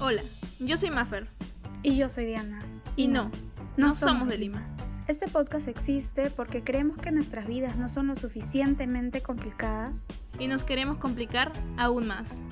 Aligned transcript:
Hola, 0.00 0.22
yo 0.58 0.76
soy 0.76 0.90
Maffer. 0.90 1.28
Y 1.82 1.96
yo 1.96 2.08
soy 2.08 2.26
Diana. 2.26 2.60
Y 2.96 3.08
no, 3.08 3.30
no, 3.76 3.92
somos 3.92 4.28
de 4.28 4.38
Lima. 4.38 4.66
Este 5.06 5.28
podcast 5.28 5.68
existe 5.68 6.30
porque 6.30 6.62
creemos 6.62 6.98
que 6.98 7.10
nuestras 7.10 7.46
vidas 7.46 7.76
no 7.76 7.88
son 7.88 8.06
lo 8.06 8.16
suficientemente 8.16 9.22
complicadas. 9.22 10.06
Y 10.38 10.46
nos 10.46 10.64
queremos 10.64 10.98
complicar 10.98 11.52
aún 11.76 12.06
más. 12.06 12.44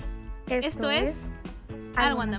Esto, 0.49 0.91
Esto 0.91 0.91
es 0.91 1.33
Algo 1.97 2.21
anda 2.21 2.39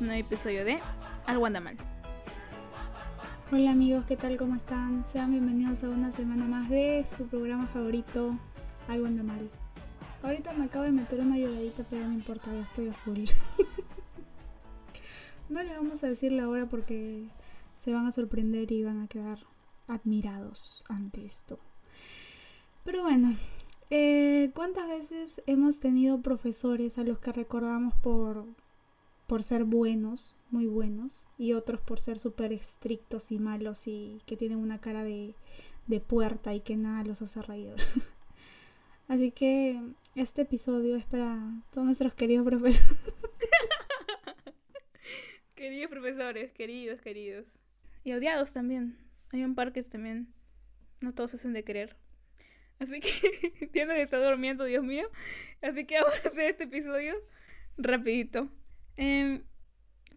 un 0.00 0.06
nuevo 0.06 0.20
episodio 0.20 0.64
de 0.64 0.78
Algo 1.26 1.46
anda. 1.46 1.62
Hola 3.50 3.72
amigos, 3.72 4.04
¿qué 4.06 4.16
tal? 4.16 4.36
¿Cómo 4.36 4.54
están? 4.54 5.04
Sean 5.12 5.32
bienvenidos 5.32 5.82
a 5.82 5.88
una 5.88 6.12
semana 6.12 6.44
más 6.44 6.68
de 6.68 7.04
su 7.04 7.26
programa 7.26 7.66
favorito, 7.66 8.38
Algo 8.86 9.06
anda. 9.06 9.24
Ahorita 10.22 10.52
me 10.52 10.66
acabo 10.66 10.84
de 10.84 10.92
meter 10.92 11.20
una 11.20 11.36
lloradita, 11.36 11.84
pero 11.90 12.06
no 12.06 12.12
importa, 12.12 12.52
ya 12.52 12.60
estoy 12.60 12.88
a 12.88 12.92
full. 12.92 13.24
no 15.48 15.62
les 15.62 15.76
vamos 15.76 16.04
a 16.04 16.08
decir 16.08 16.32
la 16.32 16.48
hora 16.48 16.66
porque 16.66 17.26
se 17.82 17.92
van 17.92 18.06
a 18.06 18.12
sorprender 18.12 18.70
y 18.70 18.84
van 18.84 19.00
a 19.00 19.08
quedar 19.08 19.40
admirados 19.88 20.84
ante 20.88 21.24
esto. 21.24 21.58
Pero 22.84 23.02
bueno, 23.02 23.36
eh, 23.90 24.52
¿cuántas 24.54 24.86
veces 24.86 25.42
hemos 25.46 25.80
tenido 25.80 26.20
profesores 26.20 26.98
a 26.98 27.04
los 27.04 27.18
que 27.18 27.32
recordamos 27.32 27.94
por, 27.94 28.44
por 29.28 29.42
ser 29.42 29.64
buenos, 29.64 30.34
muy 30.50 30.66
buenos, 30.66 31.22
y 31.36 31.52
otros 31.52 31.80
por 31.80 32.00
ser 32.00 32.18
súper 32.18 32.52
estrictos 32.52 33.30
y 33.30 33.38
malos 33.38 33.86
y 33.86 34.22
que 34.26 34.36
tienen 34.36 34.58
una 34.58 34.80
cara 34.80 35.04
de, 35.04 35.34
de 35.86 36.00
puerta 36.00 36.54
y 36.54 36.60
que 36.60 36.76
nada 36.76 37.04
los 37.04 37.22
hace 37.22 37.42
reír? 37.42 37.74
Así 39.08 39.30
que 39.30 39.80
este 40.14 40.42
episodio 40.42 40.96
es 40.96 41.04
para 41.04 41.38
todos 41.70 41.84
nuestros 41.84 42.14
queridos 42.14 42.44
profesores. 42.44 42.98
Queridos 45.54 45.90
profesores, 45.90 46.52
queridos, 46.52 47.00
queridos. 47.00 47.46
Y 48.04 48.12
odiados 48.12 48.52
también. 48.52 48.96
Hay 49.32 49.42
un 49.42 49.56
par 49.56 49.72
que 49.72 49.82
también 49.82 50.32
no 51.00 51.12
todos 51.12 51.34
hacen 51.34 51.52
de 51.52 51.64
querer. 51.64 51.96
Así 52.78 53.00
que 53.00 53.68
Diana 53.72 53.98
está 53.98 54.18
durmiendo, 54.18 54.64
Dios 54.64 54.84
mío. 54.84 55.10
Así 55.60 55.84
que 55.84 56.00
vamos 56.00 56.14
a 56.24 56.28
hacer 56.28 56.50
este 56.50 56.64
episodio 56.64 57.14
rapidito. 57.76 58.48
Em, 58.98 59.44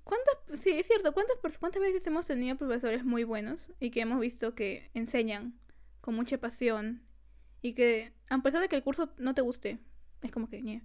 ¿Cuántas, 0.04 0.36
sí, 0.62 0.72
es 0.72 0.88
cierto, 0.88 1.14
¿cuántas, 1.14 1.38
¿cuántas 1.60 1.82
veces 1.82 2.08
hemos 2.08 2.28
tenido 2.28 2.58
profesores 2.58 3.06
muy 3.06 3.24
buenos 3.26 3.72
y 3.80 3.92
que 3.92 4.02
hemos 4.02 4.20
visto 4.22 4.56
que 4.56 4.92
enseñan 4.96 5.60
con 6.02 6.16
mucha 6.16 6.40
pasión 6.40 7.04
y 7.62 7.74
que, 7.74 8.14
a 8.30 8.42
pesar 8.44 8.62
de 8.62 8.70
que 8.70 8.78
el 8.78 8.84
curso 8.84 9.14
no 9.18 9.36
te 9.36 9.42
guste, 9.42 9.80
es 10.24 10.32
como 10.32 10.50
que, 10.50 10.84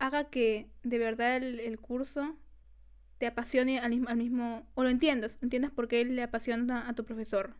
haga 0.00 0.30
que 0.30 0.68
de 0.84 0.98
verdad 0.98 1.38
el, 1.38 1.60
el 1.60 1.80
curso 1.80 2.36
te 3.18 3.26
apasione 3.26 3.80
al, 3.80 3.90
mismo- 3.90 4.08
al 4.10 4.18
mismo, 4.18 4.66
o 4.74 4.84
lo 4.84 4.90
entiendas, 4.90 5.38
entiendas 5.42 5.72
por 5.72 5.88
qué 5.88 6.04
le 6.04 6.22
apasiona 6.22 6.88
a 6.88 6.94
tu 6.94 7.04
profesor, 7.04 7.56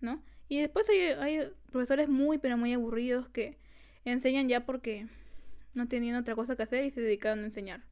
¿no? 0.00 0.22
Y 0.48 0.60
después 0.60 0.88
hay, 0.90 1.00
hay 1.00 1.52
profesores 1.72 2.08
muy, 2.08 2.38
pero 2.38 2.58
muy 2.58 2.72
aburridos 2.74 3.28
que 3.30 3.58
enseñan 4.04 4.48
ya 4.48 4.66
porque 4.66 5.08
no 5.74 5.88
tenían 5.88 6.16
otra 6.16 6.36
cosa 6.36 6.56
que 6.56 6.64
hacer 6.64 6.84
y 6.86 6.92
se 6.92 7.00
dedicaron 7.02 7.40
a 7.40 7.46
enseñar. 7.46 7.82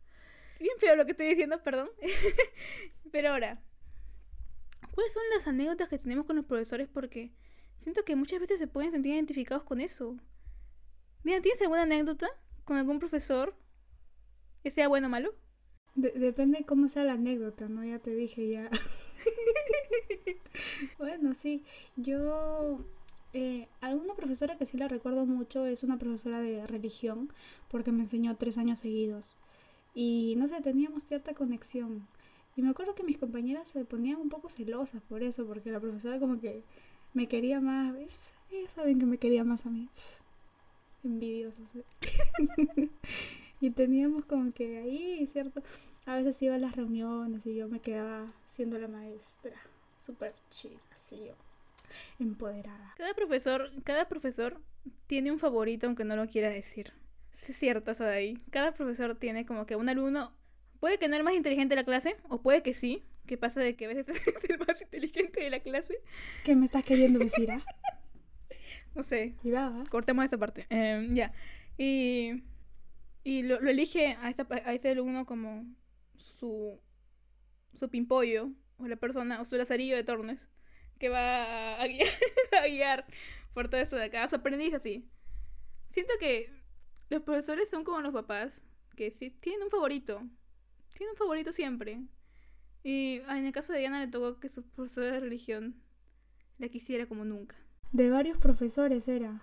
Bien 0.61 0.77
feo 0.79 0.95
lo 0.95 1.05
que 1.07 1.13
estoy 1.13 1.29
diciendo, 1.29 1.61
perdón. 1.63 1.89
pero 3.11 3.31
ahora, 3.31 3.61
¿cuáles 4.95 5.13
son 5.13 5.23
las 5.35 5.47
anécdotas 5.49 5.89
que 5.89 5.99
tenemos 5.99 6.27
con 6.27 6.37
los 6.37 6.45
profesores? 6.45 6.89
Porque 6.89 7.33
siento 7.77 8.05
que 8.05 8.15
muchas 8.15 8.41
veces 8.41 8.61
se 8.61 8.69
pueden 8.69 8.93
sentir 8.93 9.15
identificados 9.15 9.65
con 9.65 9.81
eso. 9.81 10.17
Diana, 11.25 11.43
¿tienes 11.43 11.61
alguna 11.63 11.83
anécdota 11.83 12.29
con 12.65 12.77
algún 12.77 12.99
profesor? 12.99 13.55
Que 14.63 14.71
sea 14.71 14.89
bueno 14.89 15.09
o 15.09 15.11
malo. 15.11 15.35
De- 15.95 16.13
depende 16.13 16.65
cómo 16.65 16.89
sea 16.89 17.05
la 17.05 17.15
anécdota, 17.15 17.69
¿no? 17.69 17.85
Ya 17.85 17.99
te 17.99 18.15
dije 18.15 18.49
ya. 18.49 18.71
bueno, 20.99 21.35
sí. 21.35 21.65
Yo. 21.97 22.81
Eh, 23.33 23.69
alguna 23.81 24.15
profesora 24.15 24.59
que 24.59 24.67
sí 24.67 24.77
la 24.77 24.89
recuerdo 24.89 25.25
mucho 25.25 25.65
es 25.65 25.85
una 25.85 25.99
profesora 25.99 26.41
de 26.41 26.67
religión, 26.67 27.33
porque 27.71 27.93
me 27.93 28.03
enseñó 28.03 28.37
tres 28.37 28.59
años 28.59 28.81
seguidos. 28.81 29.37
Y 29.95 30.35
no 30.37 30.47
sé, 30.47 30.61
teníamos 30.61 31.05
cierta 31.05 31.35
conexión. 31.35 32.07
Y 32.57 32.63
me 32.63 32.71
acuerdo 32.71 32.95
que 32.95 33.05
mis 33.05 33.19
compañeras 33.19 33.69
se 33.69 33.85
ponían 33.85 34.21
un 34.21 34.29
poco 34.29 34.51
celosas 34.51 35.03
por 35.03 35.23
eso, 35.23 35.47
porque 35.47 35.71
la 35.71 35.81
profesora 35.81 36.19
como 36.19 36.41
que 36.41 36.63
me 37.15 37.29
quería 37.29 37.61
más. 37.61 38.33
Ellas 38.51 38.73
saben 38.73 38.99
que 38.99 39.07
me 39.07 39.19
quería 39.19 39.45
más 39.45 39.67
a 39.67 39.71
mí. 39.71 39.89
Envidiosas. 41.05 41.67
y 43.61 43.71
teníamos 43.71 44.25
como 44.25 44.53
que 44.53 44.79
ahí, 44.79 45.27
¿cierto? 45.33 45.63
A 46.07 46.17
veces 46.17 46.41
iba 46.43 46.55
a 46.55 46.59
las 46.59 46.77
reuniones 46.77 47.47
y 47.47 47.55
yo 47.55 47.69
me 47.69 47.81
quedaba 47.81 48.33
siendo 48.49 48.79
la 48.79 48.89
maestra. 48.89 49.55
Súper 49.99 50.35
chida, 50.51 50.81
así 50.93 51.17
yo. 51.17 51.35
Empoderada. 52.19 52.95
Cada 52.97 53.15
profesor, 53.15 53.71
cada 53.85 54.09
profesor 54.09 54.61
tiene 55.07 55.31
un 55.31 55.39
favorito 55.39 55.87
aunque 55.87 56.05
no 56.05 56.17
lo 56.17 56.27
quiera 56.27 56.51
decir. 56.51 56.93
Sí, 57.45 57.53
Es 57.53 57.59
cierto 57.59 57.91
eso 57.91 58.05
de 58.05 58.15
ahí. 58.15 58.39
Cada 58.51 58.73
profesor 58.73 59.17
tiene 59.17 59.47
como 59.47 59.67
que 59.67 59.77
un 59.77 59.89
alumno, 59.89 60.35
puede 60.79 60.99
que 60.99 61.09
no 61.09 61.17
el 61.17 61.25
más 61.25 61.35
inteligente 61.35 61.75
de 61.75 61.81
la 61.81 61.85
clase, 61.85 62.17
o 62.29 62.43
puede 62.43 62.63
que 62.63 62.75
sí, 62.75 63.05
que 63.27 63.37
pasa 63.37 63.61
de 63.61 63.77
que 63.77 63.87
a 63.87 63.89
veces 63.89 64.09
es 64.27 64.51
el 64.51 64.59
más 64.59 64.81
inteligente 64.81 65.41
de 65.41 65.51
la 65.51 65.61
clase. 65.61 65.99
¿Qué 66.45 66.57
me 66.57 66.67
estás 66.67 66.85
queriendo 66.85 67.19
decir, 67.19 67.51
ah? 67.51 67.65
No 68.95 69.05
sé, 69.05 69.35
Cuidado, 69.41 69.83
¿ah? 69.83 69.85
cortemos 69.89 70.25
esa 70.25 70.37
parte. 70.37 70.67
Em, 70.69 71.15
ya. 71.15 71.33
Y, 71.79 72.43
y 73.23 73.43
lo, 73.43 73.61
lo 73.61 73.71
elige 73.71 74.17
a, 74.21 74.29
esa, 74.31 74.47
a 74.51 74.75
ese 74.75 74.91
alumno 74.91 75.27
como 75.27 75.65
su, 76.17 76.81
su 77.79 77.89
pimpollo, 77.89 78.51
o 78.79 78.89
la 78.89 78.97
persona, 78.97 79.41
o 79.41 79.45
su 79.45 79.57
lazarillo 79.57 79.95
de 79.95 80.05
tornes, 80.05 80.41
que 80.99 81.09
va 81.09 81.81
a 81.81 81.87
guiar, 81.87 82.09
a 82.63 82.67
guiar 82.67 83.07
por 83.55 83.69
todo 83.69 83.81
eso 83.81 83.97
de 83.97 84.05
acá. 84.05 84.29
Su 84.29 84.37
aprendiz 84.37 84.75
así. 84.75 85.09
Siento 85.91 86.13
que 86.19 86.51
los 87.11 87.23
profesores 87.23 87.69
son 87.69 87.85
como 87.85 88.01
los 88.01 88.13
papás, 88.13 88.65
que 88.97 89.11
sí 89.11 89.31
tienen 89.31 89.65
un 89.65 89.71
favorito. 89.71 90.23
Tienen 90.97 91.13
un 91.13 91.17
favorito 91.17 91.53
siempre. 91.53 92.01
Y 92.83 93.21
ah, 93.27 93.39
en 93.39 93.47
el 93.47 93.53
caso 93.53 93.73
de 93.73 93.81
Diana 93.81 94.01
le 94.01 94.11
tocó 94.11 94.41
que 94.41 94.49
su 94.49 94.63
profesora 94.63 95.13
de 95.13 95.21
religión 95.21 95.75
la 96.59 96.69
quisiera 96.69 97.07
como 97.07 97.25
nunca. 97.25 97.57
De 97.93 98.09
varios 98.09 98.39
profesores 98.39 99.09
era. 99.09 99.43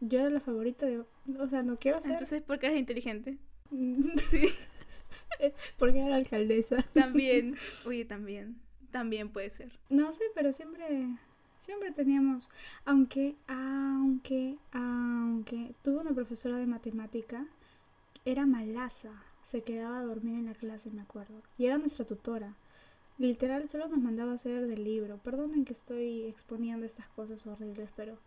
Yo 0.00 0.20
era 0.20 0.30
la 0.30 0.40
favorita 0.40 0.86
de... 0.86 0.98
O 1.38 1.48
sea, 1.48 1.62
no 1.62 1.78
quiero 1.78 2.00
ser... 2.00 2.12
Entonces, 2.12 2.42
¿por 2.42 2.58
qué 2.58 2.66
eres 2.66 2.78
inteligente? 2.78 3.38
sí. 4.28 4.48
Porque 5.78 6.00
era 6.00 6.10
la 6.10 6.16
alcaldesa. 6.16 6.82
También, 6.92 7.56
oye, 7.86 8.04
también, 8.04 8.60
también 8.90 9.30
puede 9.30 9.50
ser. 9.50 9.78
No 9.88 10.12
sé, 10.12 10.24
pero 10.34 10.52
siempre, 10.52 10.84
siempre 11.66 11.90
teníamos, 11.90 12.48
aunque, 12.84 13.34
aunque, 13.48 14.56
aunque, 14.70 15.74
tuve 15.82 15.98
una 15.98 16.14
profesora 16.14 16.58
de 16.58 16.66
matemática, 16.66 17.44
era 18.24 18.46
malaza, 18.46 19.10
se 19.42 19.62
quedaba 19.62 20.02
dormida 20.02 20.38
en 20.38 20.46
la 20.46 20.54
clase, 20.54 20.90
me 20.90 21.02
acuerdo, 21.02 21.42
y 21.58 21.66
era 21.66 21.78
nuestra 21.78 22.04
tutora. 22.04 22.54
Literal, 23.18 23.68
solo 23.68 23.88
nos 23.88 23.98
mandaba 23.98 24.34
hacer 24.34 24.66
del 24.66 24.84
libro. 24.84 25.16
Perdonen 25.18 25.64
que 25.64 25.72
estoy 25.72 26.24
exponiendo 26.24 26.84
estas 26.86 27.08
cosas 27.08 27.44
horribles, 27.46 27.88
pero, 27.96 28.18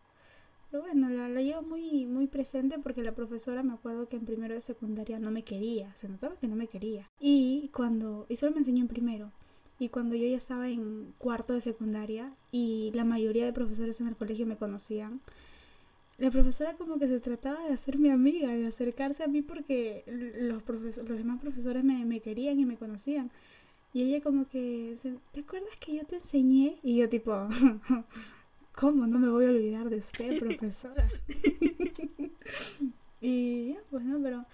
pero 0.69 0.83
bueno, 0.83 1.09
la, 1.09 1.29
la 1.29 1.41
llevo 1.41 1.61
muy, 1.61 2.07
muy 2.07 2.27
presente 2.27 2.77
porque 2.79 3.03
la 3.03 3.13
profesora 3.13 3.63
me 3.63 3.73
acuerdo 3.73 4.09
que 4.09 4.17
en 4.17 4.25
primero 4.25 4.55
de 4.55 4.61
secundaria 4.61 5.19
no 5.19 5.31
me 5.31 5.43
quería, 5.43 5.93
se 5.95 6.09
notaba 6.09 6.35
que 6.37 6.47
no 6.47 6.55
me 6.55 6.67
quería. 6.67 7.07
Y 7.19 7.69
cuando, 7.73 8.25
y 8.29 8.35
solo 8.35 8.51
me 8.51 8.57
enseñó 8.57 8.81
en 8.81 8.87
primero. 8.87 9.31
Y 9.79 9.89
cuando 9.89 10.15
yo 10.15 10.27
ya 10.27 10.37
estaba 10.37 10.69
en 10.69 11.13
cuarto 11.17 11.53
de 11.53 11.61
secundaria 11.61 12.33
y 12.51 12.91
la 12.93 13.05
mayoría 13.05 13.45
de 13.45 13.53
profesores 13.53 14.01
en 14.01 14.07
el 14.07 14.15
colegio 14.15 14.45
me 14.45 14.57
conocían, 14.57 15.21
la 16.17 16.29
profesora 16.31 16.73
como 16.73 16.99
que 16.99 17.07
se 17.07 17.21
trataba 17.21 17.63
de 17.63 17.73
hacer 17.73 17.97
mi 17.97 18.09
amiga, 18.09 18.49
de 18.49 18.67
acercarse 18.67 19.23
a 19.23 19.27
mí 19.27 19.41
porque 19.41 20.03
los, 20.05 20.67
los 20.67 21.17
demás 21.17 21.39
profesores 21.39 21.83
me, 21.83 22.03
me 22.05 22.19
querían 22.19 22.59
y 22.59 22.65
me 22.65 22.75
conocían. 22.75 23.31
Y 23.93 24.03
ella 24.03 24.21
como 24.21 24.47
que, 24.47 24.97
¿te 25.31 25.39
acuerdas 25.39 25.75
que 25.79 25.95
yo 25.95 26.05
te 26.05 26.17
enseñé? 26.17 26.77
Y 26.83 26.97
yo 26.97 27.09
tipo, 27.09 27.47
¿cómo? 28.75 29.07
No 29.07 29.17
me 29.17 29.29
voy 29.29 29.45
a 29.45 29.49
olvidar 29.49 29.89
de 29.89 29.97
usted, 29.97 30.39
profesora. 30.39 31.09
y 33.21 33.69
ya, 33.69 33.79
pues 33.89 34.03
no, 34.03 34.21
pero 34.21 34.45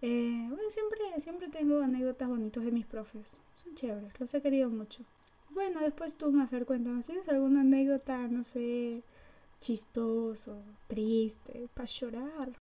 eh, 0.00 0.46
bueno, 0.48 0.70
siempre, 0.70 0.98
siempre 1.18 1.48
tengo 1.48 1.80
anécdotas 1.80 2.28
bonitas 2.28 2.64
de 2.64 2.70
mis 2.70 2.86
profes. 2.86 3.36
Son 3.68 3.74
chéveres, 3.74 4.18
los 4.18 4.32
he 4.32 4.40
querido 4.40 4.70
mucho. 4.70 5.04
Bueno, 5.50 5.80
después 5.80 6.16
tú, 6.16 6.30
Mafer, 6.32 6.64
cuéntanos, 6.64 7.04
¿tienes 7.04 7.28
alguna 7.28 7.60
anécdota, 7.60 8.16
no 8.28 8.42
sé, 8.42 9.02
chistoso, 9.60 10.62
triste, 10.86 11.68
para 11.74 11.86
llorar? 11.86 12.52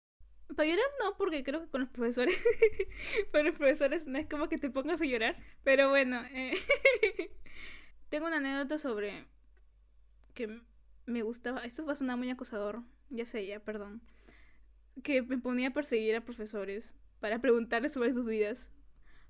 Para 0.54 0.68
llorar 0.68 0.86
no, 1.02 1.16
porque 1.18 1.46
creo 1.46 1.62
que 1.62 1.70
con 1.70 1.82
los 1.82 1.90
profesores, 1.90 2.38
con 3.32 3.46
los 3.46 3.56
profesores 3.56 4.06
no 4.06 4.18
es 4.18 4.28
como 4.28 4.50
que 4.50 4.58
te 4.58 4.70
pongas 4.70 5.02
a 5.02 5.06
llorar. 5.06 5.38
Pero 5.64 5.90
bueno, 5.90 6.22
eh, 6.32 6.58
tengo 8.10 8.28
una 8.28 8.38
anécdota 8.38 8.78
sobre 8.78 9.26
que 10.34 10.60
me 11.06 11.22
gustaba, 11.22 11.64
esto 11.64 11.86
va 11.86 11.94
a 11.94 11.96
sonar 11.96 12.18
muy 12.18 12.30
acosador, 12.30 12.84
ya 13.10 13.26
sé, 13.26 13.46
ya, 13.46 13.62
perdón, 13.62 14.02
que 15.04 15.22
me 15.22 15.38
ponía 15.38 15.70
a 15.70 15.74
perseguir 15.74 16.18
a 16.18 16.26
profesores 16.26 16.96
para 17.22 17.40
preguntarles 17.40 17.94
sobre 17.94 18.14
sus 18.14 18.26
vidas. 18.26 18.72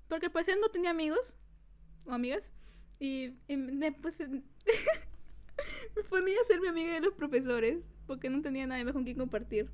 Porque 0.08 0.26
al 0.26 0.32
parecer 0.32 0.58
no 0.58 0.70
tenía 0.70 0.90
amigos 0.90 1.34
o 2.08 2.12
amigas. 2.12 2.52
Y, 2.98 3.30
pues, 4.02 4.18
me 5.96 6.02
ponía 6.08 6.40
a 6.40 6.44
ser 6.46 6.60
mi 6.60 6.68
amiga 6.68 6.94
de 6.94 7.00
los 7.00 7.14
profesores. 7.14 7.84
Porque 8.06 8.30
no 8.30 8.40
tenía 8.40 8.66
nadie 8.66 8.84
más 8.84 8.94
con 8.94 9.04
quien 9.04 9.18
compartir. 9.18 9.68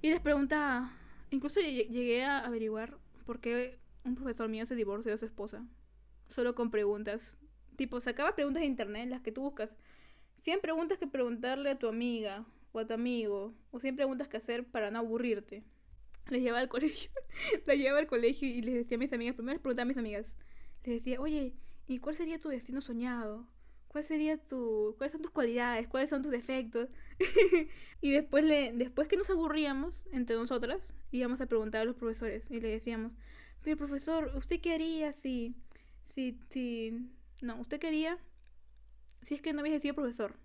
Y 0.00 0.10
les 0.10 0.20
preguntaba. 0.20 0.92
Incluso 1.30 1.60
llegué 1.60 2.24
a 2.24 2.38
averiguar 2.38 2.96
por 3.26 3.40
qué 3.40 3.78
un 4.04 4.14
profesor 4.14 4.48
mío 4.48 4.64
se 4.64 4.74
divorció 4.74 5.12
de 5.12 5.18
su 5.18 5.26
esposa. 5.26 5.66
Solo 6.28 6.54
con 6.54 6.70
preguntas. 6.70 7.38
Tipo, 7.76 8.00
sacaba 8.00 8.34
preguntas 8.34 8.62
de 8.62 8.66
internet, 8.66 9.08
las 9.08 9.20
que 9.20 9.32
tú 9.32 9.42
buscas. 9.42 9.76
100 10.42 10.60
preguntas 10.60 10.98
que 10.98 11.06
preguntarle 11.06 11.70
a 11.70 11.78
tu 11.78 11.88
amiga 11.88 12.46
o 12.72 12.78
a 12.78 12.86
tu 12.86 12.94
amigo. 12.94 13.52
O 13.70 13.78
100 13.78 13.96
preguntas 13.96 14.28
que 14.28 14.38
hacer 14.38 14.66
para 14.66 14.90
no 14.90 15.00
aburrirte 15.00 15.64
la 16.30 16.38
llevaba 16.38 16.60
al 16.60 16.68
colegio, 16.68 17.10
la 17.66 17.74
llevaba 17.74 18.00
al 18.00 18.06
colegio 18.06 18.48
y 18.48 18.62
les 18.62 18.74
decía 18.74 18.96
a 18.96 18.98
mis 18.98 19.12
amigas, 19.12 19.34
primero 19.34 19.54
les 19.54 19.62
preguntaba 19.62 19.84
a 19.84 19.86
mis 19.86 19.96
amigas, 19.96 20.36
les 20.88 21.04
decía, 21.04 21.20
oye, 21.20 21.54
¿y 21.86 21.98
cuál 21.98 22.16
sería 22.16 22.38
tu 22.38 22.48
destino 22.48 22.80
soñado? 22.80 23.46
¿Cuál 23.88 24.04
sería 24.04 24.36
tu, 24.36 24.94
cuáles 24.98 25.12
son 25.12 25.22
tus 25.22 25.30
cualidades? 25.30 25.88
¿Cuáles 25.88 26.10
son 26.10 26.22
tus 26.22 26.30
defectos? 26.30 26.88
y 28.00 28.10
después 28.10 28.44
le, 28.44 28.72
después 28.72 29.08
que 29.08 29.16
nos 29.16 29.30
aburríamos 29.30 30.06
entre 30.12 30.36
nosotras, 30.36 30.80
íbamos 31.10 31.40
a 31.40 31.46
preguntar 31.46 31.82
a 31.82 31.84
los 31.84 31.96
profesores 31.96 32.50
y 32.50 32.60
le 32.60 32.68
decíamos, 32.68 33.12
pero 33.62 33.76
profesor, 33.76 34.30
¿usted 34.36 34.60
qué 34.60 34.74
haría 34.74 35.12
si, 35.12 35.54
si, 36.04 36.38
si, 36.50 37.10
no, 37.40 37.58
usted 37.60 37.78
qué 37.78 37.88
haría 37.88 38.18
si 39.22 39.34
es 39.34 39.42
que 39.42 39.52
no 39.52 39.62
hubiese 39.62 39.80
sido 39.80 39.94
profesor? 39.94 40.36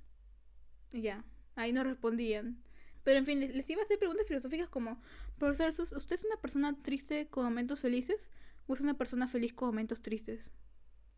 Y 0.92 1.02
ya, 1.02 1.26
ahí 1.56 1.74
nos 1.74 1.86
respondían. 1.86 2.64
Pero 3.04 3.20
en 3.20 3.26
fin, 3.26 3.40
les, 3.40 3.70
iba 3.70 3.82
a 3.82 3.86
hacer 3.86 4.00
preguntas 4.00 4.26
filosóficas 4.26 4.70
como, 4.70 5.02
profesor, 5.38 5.70
¿usted 5.98 6.16
es 6.16 6.24
una 6.24 6.38
persona 6.38 6.82
triste 6.82 7.28
con 7.28 7.44
momentos 7.44 7.82
felices 7.82 8.30
o 8.68 8.74
es 8.74 8.82
una 8.82 8.98
persona 8.98 9.28
feliz 9.28 9.54
con 9.54 9.70
momentos 9.70 10.02
tristes? 10.02 10.52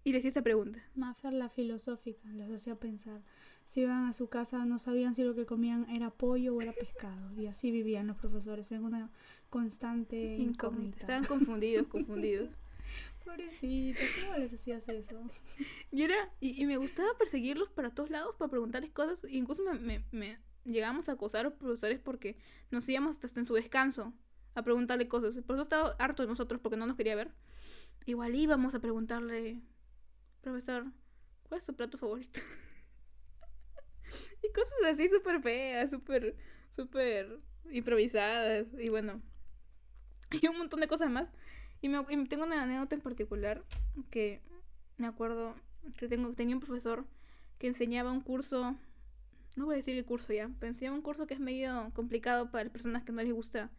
Y 0.03 0.12
les 0.12 0.19
hice 0.19 0.30
esa 0.30 0.44
pregunta. 0.44 0.80
Maffer 0.94 1.33
la 1.33 1.50
filosófica, 1.50 2.30
les 2.30 2.51
hacía 2.51 2.75
pensar. 2.75 3.24
Si 3.65 3.81
iban 3.81 4.06
a 4.06 4.13
su 4.13 4.30
casa 4.30 4.63
no 4.63 4.77
sabían 4.77 5.15
si 5.15 5.24
lo 5.24 5.33
que 5.33 5.47
comían 5.47 5.89
era 5.89 6.12
pollo 6.12 6.56
o 6.56 6.62
era 6.62 6.74
pescado. 6.74 7.33
Y 7.36 7.47
así 7.47 7.71
vivían 7.71 8.06
los 8.06 8.15
profesores 8.15 8.71
en 8.71 8.83
una 8.83 9.09
constante 9.50 10.38
incógnita. 10.38 11.00
Estaban 11.00 11.24
confundidos, 11.24 11.88
confundidos. 11.88 12.51
Pobrecito, 13.25 14.00
¿cómo 14.21 14.38
les 14.38 14.53
hacías 14.53 14.88
eso? 14.88 15.19
Y 15.92 16.03
era, 16.03 16.15
y, 16.39 16.63
me 16.68 16.77
gustaba 16.77 17.09
perseguirlos 17.18 17.69
para 17.69 17.89
todos 17.89 18.12
lados 18.12 18.36
para 18.38 18.51
preguntarles 18.51 18.92
cosas. 18.92 19.24
E 19.24 19.36
incluso 19.36 19.63
me, 19.63 20.03
me 20.12 20.38
llegamos 20.65 21.09
a 21.09 21.13
acosar 21.13 21.42
a 21.42 21.50
los 21.50 21.53
profesores 21.57 22.00
porque 22.00 22.38
nos 22.69 22.88
íbamos 22.88 23.18
hasta 23.24 23.39
en 23.39 23.47
su 23.47 23.56
descanso 23.56 24.13
a 24.56 24.63
preguntarle 24.63 25.07
cosas. 25.07 25.36
Por 25.44 25.56
eso 25.56 25.63
estaba 25.63 25.96
harto 26.00 26.24
de 26.24 26.30
nosotros 26.30 26.60
porque 26.62 26.78
no 26.78 26.88
nos 26.88 26.98
quería 26.98 27.16
ver. 27.16 27.31
Igual 28.06 28.36
íbamos 28.36 28.74
a 28.74 28.80
preguntarle, 28.80 29.62
profesor, 30.42 30.86
¿cuál 31.44 31.60
es 31.60 31.66
su 31.66 31.75
plato 31.75 31.98
favorito? 31.98 32.40
y 34.44 34.52
cosas 34.54 34.94
así 34.94 35.10
súper 35.10 35.42
feas, 35.42 35.90
súper, 35.90 36.36
súper 36.75 37.40
improvisadas. 37.72 38.68
Y 38.80 38.90
bueno, 38.90 39.22
y 40.31 40.48
un 40.48 40.57
montón 40.57 40.80
de 40.80 40.88
cosas 40.88 41.10
más. 41.10 41.30
Y, 41.81 41.90
me, 41.90 42.04
tengo 42.28 42.46
una 42.46 42.63
anécdota 42.63 42.96
en 42.96 43.02
particular 43.02 43.63
que 44.10 44.42
me 44.98 45.07
acuerdo 45.07 45.56
que 45.98 46.07
tengo, 46.07 46.31
tenía 46.31 46.56
un 46.56 46.62
profesor 46.62 47.06
que 47.60 47.68
enseñaba 47.68 48.12
un 48.12 48.22
curso 48.22 48.75
no 49.56 49.66
voy 49.66 49.75
a 49.75 49.78
decir 49.78 49.98
el 49.98 50.04
curso 50.04 50.34
ya, 50.34 50.50
pero 50.60 50.69
enseñaba 50.69 50.98
un 50.98 51.02
curso 51.02 51.28
que 51.28 51.34
es 51.34 51.40
medio 51.40 51.90
complicado 51.94 52.52
para 52.52 52.66
las 52.66 52.74
personas 52.74 53.04
que 53.04 53.13
no 53.13 53.22
les 53.22 53.34
gusta 53.34 53.69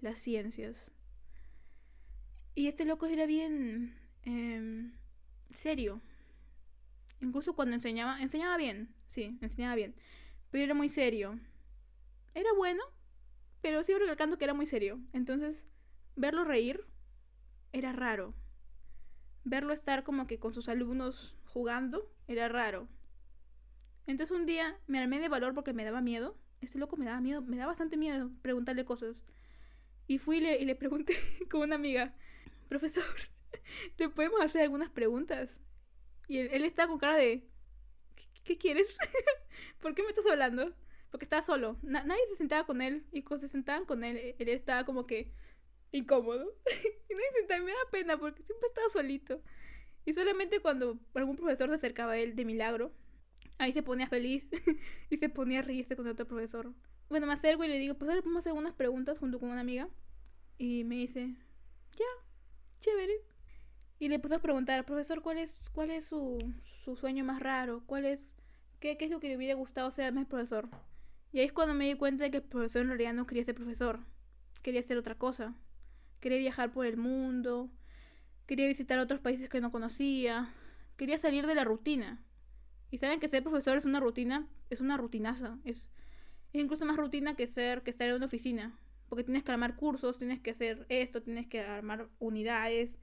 las 0.00 0.18
ciencias. 0.18 0.92
Y 2.54 2.66
este 2.66 2.84
loco 2.84 3.06
era 3.06 3.26
bien 3.26 3.94
em, 4.22 4.92
serio. 5.50 6.00
Incluso 7.20 7.54
cuando 7.54 7.74
enseñaba, 7.74 8.20
enseñaba 8.20 8.56
bien, 8.56 8.94
sí, 9.08 9.38
enseñaba 9.40 9.74
bien, 9.74 9.94
pero 10.50 10.64
era 10.64 10.74
muy 10.74 10.88
serio. 10.88 11.38
Era 12.34 12.52
bueno, 12.56 12.82
pero 13.60 13.82
sigo 13.82 13.98
recalcando 13.98 14.38
que 14.38 14.44
era 14.44 14.54
muy 14.54 14.66
serio. 14.66 15.00
Entonces, 15.12 15.66
verlo 16.16 16.44
reír 16.44 16.84
era 17.72 17.92
raro. 17.92 18.34
Verlo 19.44 19.72
estar 19.72 20.04
como 20.04 20.26
que 20.26 20.38
con 20.38 20.54
sus 20.54 20.68
alumnos 20.68 21.36
jugando 21.46 22.10
era 22.26 22.48
raro. 22.48 22.88
Entonces 24.06 24.36
un 24.36 24.46
día 24.46 24.78
me 24.86 24.98
armé 24.98 25.20
de 25.20 25.28
valor 25.28 25.54
porque 25.54 25.72
me 25.72 25.84
daba 25.84 26.00
miedo. 26.00 26.36
Este 26.60 26.78
loco 26.78 26.96
me 26.96 27.04
daba 27.04 27.20
miedo, 27.20 27.42
me 27.42 27.56
daba 27.56 27.72
bastante 27.72 27.96
miedo 27.96 28.30
preguntarle 28.42 28.84
cosas. 28.84 29.16
Y 30.08 30.18
fui 30.18 30.38
y 30.38 30.40
le, 30.40 30.58
y 30.58 30.64
le 30.64 30.74
pregunté 30.74 31.14
con 31.50 31.60
una 31.60 31.76
amiga, 31.76 32.16
profesor, 32.68 33.04
¿le 33.98 34.08
podemos 34.08 34.40
hacer 34.40 34.62
algunas 34.62 34.90
preguntas? 34.90 35.60
Y 36.26 36.38
él, 36.38 36.64
estaba 36.64 36.88
con 36.88 36.98
cara 36.98 37.16
de, 37.16 37.48
¿qué, 38.42 38.58
quieres? 38.58 38.96
¿Por 39.80 39.94
qué 39.94 40.02
me 40.02 40.08
estás 40.08 40.26
hablando? 40.26 40.74
Porque 41.12 41.24
estaba 41.24 41.42
solo. 41.42 41.78
nadie 41.82 42.26
se 42.28 42.36
sentaba 42.36 42.66
con 42.66 42.82
él. 42.82 43.06
Y 43.12 43.22
cuando 43.22 43.46
se 43.46 43.48
sentaban 43.48 43.86
con 43.86 44.02
él, 44.02 44.34
él 44.36 44.48
estaba 44.48 44.84
como 44.84 45.06
que 45.06 45.32
incómodo. 45.92 46.58
y 46.66 47.14
nadie 47.14 47.30
se 47.32 47.38
sentaba. 47.38 47.64
Me 47.64 47.72
da 47.72 47.78
pena 47.90 48.18
porque 48.18 48.42
siempre 48.42 48.66
estaba 48.66 48.88
solito. 48.88 49.40
Y 50.04 50.12
solamente 50.12 50.60
cuando 50.60 50.98
algún 51.14 51.36
profesor 51.36 51.68
se 51.70 51.76
acercaba 51.76 52.12
a 52.12 52.18
él 52.18 52.36
de 52.36 52.44
milagro, 52.44 52.92
Ahí 53.58 53.72
se 53.72 53.82
ponía 53.82 54.06
feliz 54.06 54.48
y 55.10 55.16
se 55.16 55.28
ponía 55.28 55.58
a 55.58 55.62
reírse 55.62 55.96
con 55.96 56.06
otro 56.06 56.26
profesor. 56.26 56.72
Bueno, 57.08 57.26
me 57.26 57.32
acerco 57.32 57.64
y 57.64 57.68
le 57.68 57.78
digo, 57.78 57.96
ahora 58.00 58.20
podemos 58.20 58.38
hacer 58.38 58.52
unas 58.52 58.74
preguntas 58.74 59.18
junto 59.18 59.40
con 59.40 59.50
una 59.50 59.60
amiga. 59.60 59.88
Y 60.58 60.84
me 60.84 60.96
dice, 60.96 61.36
ya, 61.96 62.04
chévere. 62.80 63.14
Y 63.98 64.08
le 64.08 64.18
puse 64.18 64.34
a 64.34 64.38
preguntar, 64.40 64.84
profesor, 64.84 65.22
¿cuál 65.22 65.38
es, 65.38 65.58
cuál 65.72 65.90
es 65.90 66.04
su, 66.06 66.38
su 66.84 66.96
sueño 66.96 67.24
más 67.24 67.40
raro? 67.40 67.82
¿Cuál 67.86 68.04
es, 68.04 68.36
qué, 68.80 68.96
qué 68.96 69.06
es 69.06 69.10
lo 69.10 69.20
que 69.20 69.28
le 69.28 69.36
hubiera 69.36 69.54
gustado 69.54 69.90
ser 69.90 70.12
más 70.12 70.26
profesor? 70.26 70.68
Y 71.32 71.40
ahí 71.40 71.46
es 71.46 71.52
cuando 71.52 71.74
me 71.74 71.86
di 71.86 71.94
cuenta 71.94 72.24
de 72.24 72.30
que 72.30 72.38
el 72.38 72.42
profesor 72.42 72.82
en 72.82 72.88
realidad 72.88 73.14
no 73.14 73.26
quería 73.26 73.44
ser 73.44 73.54
profesor. 73.54 74.00
Quería 74.62 74.80
hacer 74.80 74.98
otra 74.98 75.16
cosa. 75.16 75.54
Quería 76.20 76.38
viajar 76.38 76.72
por 76.72 76.86
el 76.86 76.96
mundo. 76.96 77.70
Quería 78.46 78.66
visitar 78.66 78.98
otros 78.98 79.20
países 79.20 79.48
que 79.48 79.60
no 79.60 79.70
conocía. 79.70 80.52
Quería 80.96 81.18
salir 81.18 81.46
de 81.46 81.54
la 81.54 81.64
rutina. 81.64 82.24
Y 82.90 82.98
saben 82.98 83.20
que 83.20 83.28
ser 83.28 83.42
profesor 83.42 83.76
es 83.76 83.84
una 83.84 84.00
rutina, 84.00 84.48
es 84.70 84.80
una 84.80 84.96
rutinaza, 84.96 85.58
es, 85.64 85.90
incluso 86.52 86.86
más 86.86 86.96
rutina 86.96 87.36
que 87.36 87.46
ser 87.46 87.82
que 87.82 87.90
estar 87.90 88.08
en 88.08 88.14
una 88.14 88.26
oficina, 88.26 88.78
porque 89.08 89.24
tienes 89.24 89.42
que 89.42 89.52
armar 89.52 89.76
cursos, 89.76 90.18
tienes 90.18 90.40
que 90.40 90.50
hacer 90.50 90.86
esto, 90.88 91.22
tienes 91.22 91.46
que 91.46 91.60
armar 91.60 92.08
unidades 92.18 92.98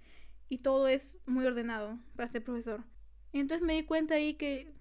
y 0.50 0.60
todo 0.60 0.88
es 0.88 1.20
muy 1.26 1.46
ordenado 1.46 2.00
para 2.16 2.32
ser 2.32 2.44
profesor. 2.44 2.84
Entonces 3.34 3.66
me 3.66 3.74
di 3.74 3.84
cuenta 3.84 4.16
ahí 4.16 4.36
que 4.36 4.76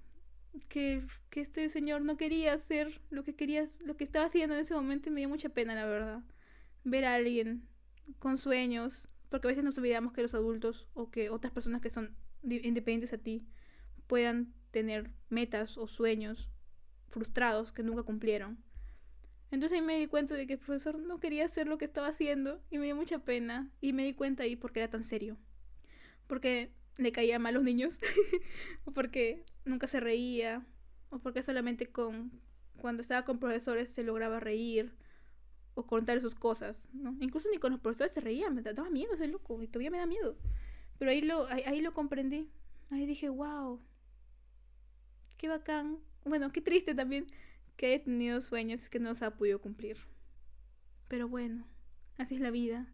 que, 0.69 1.07
que 1.31 1.41
este 1.41 1.69
señor 1.69 2.03
no 2.03 2.17
quería 2.17 2.53
hacer 2.53 3.01
lo 3.11 3.25
que 3.25 3.35
quería, 3.35 3.67
lo 3.81 3.97
que 3.97 4.05
estaba 4.05 4.27
haciendo 4.27 4.55
en 4.55 4.61
ese 4.61 4.75
momento 4.75 5.09
y 5.09 5.13
me 5.13 5.21
dio 5.21 5.29
mucha 5.29 5.49
pena, 5.49 5.75
la 5.75 5.87
verdad. 5.87 6.23
Ver 6.85 7.05
a 7.05 7.15
alguien 7.15 7.67
con 8.19 8.39
sueños, 8.39 9.09
porque 9.29 9.49
a 9.49 9.51
veces 9.51 9.65
nos 9.65 9.79
olvidamos 9.79 10.13
que 10.13 10.23
los 10.23 10.35
adultos 10.35 10.87
o 10.95 11.11
que 11.11 11.31
otras 11.31 11.53
personas 11.53 11.81
que 11.81 11.91
son 11.91 12.15
independientes 12.43 13.13
a 13.13 13.19
ti 13.19 13.47
puedan 14.07 14.53
tener 14.71 15.11
metas 15.31 15.79
o 15.79 15.87
sueños 15.87 16.51
frustrados 17.09 17.73
que 17.73 17.83
nunca 17.83 18.03
cumplieron. 18.03 18.59
Entonces 19.55 19.77
ahí 19.77 19.83
me 19.83 20.01
di 20.01 20.09
cuenta 20.09 20.35
de 20.35 20.49
que 20.49 20.55
el 20.55 20.59
profesor 20.59 20.99
no 20.99 21.21
quería 21.21 21.45
hacer 21.45 21.69
lo 21.69 21.79
que 21.79 21.85
estaba 21.85 22.09
haciendo 22.09 22.61
y 22.71 22.79
me 22.79 22.87
dio 22.87 22.97
mucha 22.97 23.21
pena 23.21 23.71
y 23.81 23.93
me 23.93 24.03
di 24.05 24.13
cuenta 24.13 24.43
ahí 24.43 24.57
porque 24.57 24.81
era 24.81 24.91
tan 24.91 25.05
serio. 25.05 25.37
Porque 26.27 26.73
le 26.97 27.13
caía 27.13 27.39
mal 27.39 27.55
a 27.55 27.59
los 27.59 27.63
niños 27.63 28.01
o 28.85 28.91
porque 28.91 29.45
nunca 29.65 29.87
se 29.87 30.01
reía 30.01 30.67
o 31.11 31.21
porque 31.21 31.41
solamente 31.45 31.87
con 31.87 32.33
cuando 32.79 33.03
estaba 33.03 33.25
con 33.25 33.39
profesores 33.39 33.93
se 33.93 34.03
lograba 34.03 34.41
reír 34.41 34.93
o 35.75 35.87
contar 35.87 36.21
sus 36.21 36.35
cosas, 36.35 36.89
¿no? 36.93 37.17
Incluso 37.21 37.49
ni 37.49 37.59
con 37.59 37.71
los 37.71 37.81
profesores 37.81 38.13
se 38.13 38.21
reía, 38.21 38.51
me 38.51 38.61
daba 38.61 38.91
miedo 38.91 39.15
ese 39.15 39.29
loco 39.29 39.63
y 39.63 39.69
todavía 39.69 39.93
me 39.93 39.99
da 39.99 40.07
miedo. 40.07 40.37
Pero 40.99 41.13
ahí 41.13 41.21
lo 41.21 41.47
ahí 41.47 41.81
lo 41.81 41.95
comprendí. 41.95 42.51
Ahí 42.91 43.07
dije, 43.07 43.29
"Wow, 43.29 43.81
qué 45.37 45.49
bacán. 45.49 46.01
Bueno, 46.25 46.51
qué 46.51 46.61
triste 46.61 46.93
también 46.93 47.27
que 47.77 47.87
haya 47.87 48.05
tenido 48.05 48.41
sueños 48.41 48.89
que 48.89 49.01
no 49.01 49.15
se 49.15 49.25
ha 49.25 49.37
podido 49.37 49.61
cumplir. 49.61 49.99
Pero 51.09 51.29
bueno, 51.29 51.65
así 52.19 52.35
es 52.35 52.41
la 52.41 52.51
vida. 52.51 52.87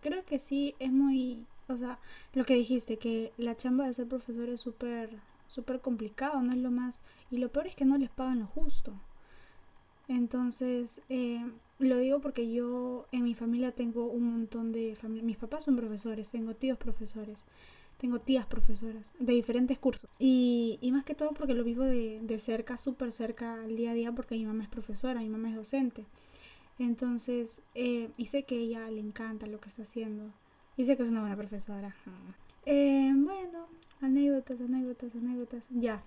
Creo 0.00 0.24
que 0.24 0.38
sí 0.38 0.74
es 0.78 0.90
muy, 0.90 1.46
o 1.68 1.76
sea, 1.76 1.98
lo 2.32 2.44
que 2.44 2.54
dijiste, 2.54 2.98
que 2.98 3.32
la 3.36 3.56
chamba 3.56 3.86
de 3.86 3.94
ser 3.94 4.08
profesor 4.08 4.48
es 4.48 4.60
súper, 4.60 5.10
súper 5.46 5.80
complicado, 5.80 6.40
no 6.40 6.52
es 6.52 6.58
lo 6.58 6.70
más, 6.70 7.02
y 7.30 7.38
lo 7.38 7.52
peor 7.52 7.66
es 7.66 7.74
que 7.74 7.84
no 7.84 7.98
les 7.98 8.10
pagan 8.10 8.40
lo 8.40 8.46
justo. 8.46 8.98
Entonces, 10.08 11.02
eh, 11.08 11.44
lo 11.78 11.98
digo 11.98 12.20
porque 12.20 12.50
yo 12.50 13.06
en 13.12 13.22
mi 13.24 13.34
familia 13.34 13.72
tengo 13.72 14.06
un 14.06 14.32
montón 14.32 14.72
de. 14.72 14.96
Mis 15.08 15.36
papás 15.36 15.64
son 15.64 15.76
profesores, 15.76 16.30
tengo 16.30 16.54
tíos 16.54 16.78
profesores, 16.78 17.44
tengo 18.00 18.18
tías 18.18 18.46
profesoras 18.46 19.12
de 19.18 19.32
diferentes 19.34 19.78
cursos. 19.78 20.10
Y, 20.18 20.78
y 20.80 20.90
más 20.90 21.04
que 21.04 21.14
todo 21.14 21.30
porque 21.32 21.54
lo 21.54 21.62
vivo 21.64 21.84
de, 21.84 22.20
de 22.22 22.38
cerca, 22.38 22.78
súper 22.78 23.12
cerca 23.12 23.62
al 23.62 23.76
día 23.76 23.90
a 23.90 23.94
día, 23.94 24.12
porque 24.12 24.36
mi 24.36 24.46
mamá 24.46 24.62
es 24.62 24.70
profesora, 24.70 25.20
mi 25.20 25.28
mamá 25.28 25.50
es 25.50 25.56
docente. 25.56 26.06
Entonces, 26.78 27.60
eh, 27.74 28.10
y 28.16 28.26
sé 28.26 28.44
que 28.44 28.56
ella 28.56 28.90
le 28.90 29.00
encanta 29.00 29.46
lo 29.46 29.60
que 29.60 29.68
está 29.68 29.82
haciendo. 29.82 30.32
Y 30.78 30.84
sé 30.84 30.96
que 30.96 31.02
es 31.02 31.10
una 31.10 31.20
buena 31.20 31.36
profesora. 31.36 31.94
Eh, 32.66 33.10
bueno, 33.16 33.68
anécdotas, 34.02 34.60
anécdotas, 34.60 35.14
anécdotas. 35.14 35.64
Ya. 35.70 36.02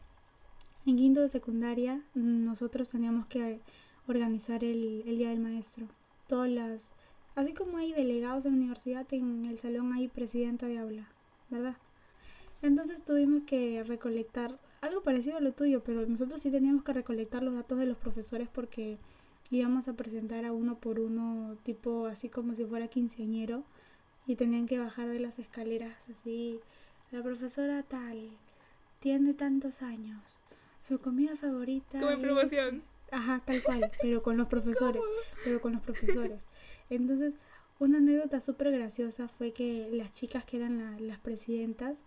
En 0.85 0.97
quinto 0.97 1.21
de 1.21 1.27
secundaria, 1.27 2.03
nosotros 2.13 2.89
teníamos 2.89 3.25
que 3.25 3.59
organizar 4.07 4.63
el, 4.63 5.03
el 5.07 5.17
Día 5.17 5.29
del 5.29 5.39
Maestro. 5.39 5.87
Todas 6.27 6.51
las... 6.51 6.91
Así 7.33 7.53
como 7.53 7.77
hay 7.77 7.91
delegados 7.91 8.45
en 8.45 8.51
la 8.51 8.57
universidad, 8.57 9.11
en 9.11 9.45
el 9.45 9.57
salón 9.57 9.93
hay 9.93 10.09
presidenta 10.09 10.67
de 10.67 10.77
aula, 10.77 11.09
¿verdad? 11.53 11.77
Entonces 12.61 13.03
tuvimos 13.03 13.43
que 13.43 13.83
recolectar 13.83 14.59
algo 14.81 15.01
parecido 15.01 15.37
a 15.37 15.41
lo 15.41 15.53
tuyo, 15.53 15.83
pero 15.83 16.05
nosotros 16.05 16.41
sí 16.41 16.51
teníamos 16.51 16.83
que 16.83 16.93
recolectar 16.93 17.43
los 17.43 17.53
datos 17.53 17.77
de 17.77 17.85
los 17.85 17.97
profesores 17.97 18.49
porque 18.51 18.97
íbamos 19.49 19.87
a 19.87 19.93
presentar 19.93 20.45
a 20.45 20.51
uno 20.51 20.77
por 20.79 20.99
uno, 20.99 21.57
tipo 21.63 22.07
así 22.07 22.29
como 22.29 22.55
si 22.55 22.65
fuera 22.65 22.87
quinceañero, 22.87 23.63
y 24.25 24.35
tenían 24.35 24.65
que 24.65 24.79
bajar 24.79 25.09
de 25.09 25.19
las 25.19 25.39
escaleras 25.39 25.95
así. 26.09 26.59
La 27.11 27.21
profesora 27.21 27.83
tal 27.83 28.29
tiene 28.99 29.33
tantos 29.33 29.81
años. 29.81 30.39
Su 30.81 30.99
comida 30.99 31.35
favorita. 31.35 31.99
Como 31.99 32.11
en 32.11 32.21
promoción. 32.21 32.83
Ajá, 33.11 33.41
tal 33.45 33.61
cual, 33.61 33.91
pero 34.01 34.23
con 34.23 34.37
los 34.37 34.47
profesores, 34.49 35.03
pero 35.43 35.61
con 35.61 35.73
los 35.73 35.81
profesores. 35.81 36.41
Entonces, 36.89 37.33
una 37.79 37.97
anécdota 37.97 38.39
súper 38.39 38.71
graciosa 38.71 39.27
fue 39.27 39.51
que 39.51 39.89
las 39.91 40.13
chicas 40.13 40.45
que 40.45 40.57
eran 40.57 40.77
la, 40.77 40.99
las 40.99 41.19
presidentas 41.19 41.97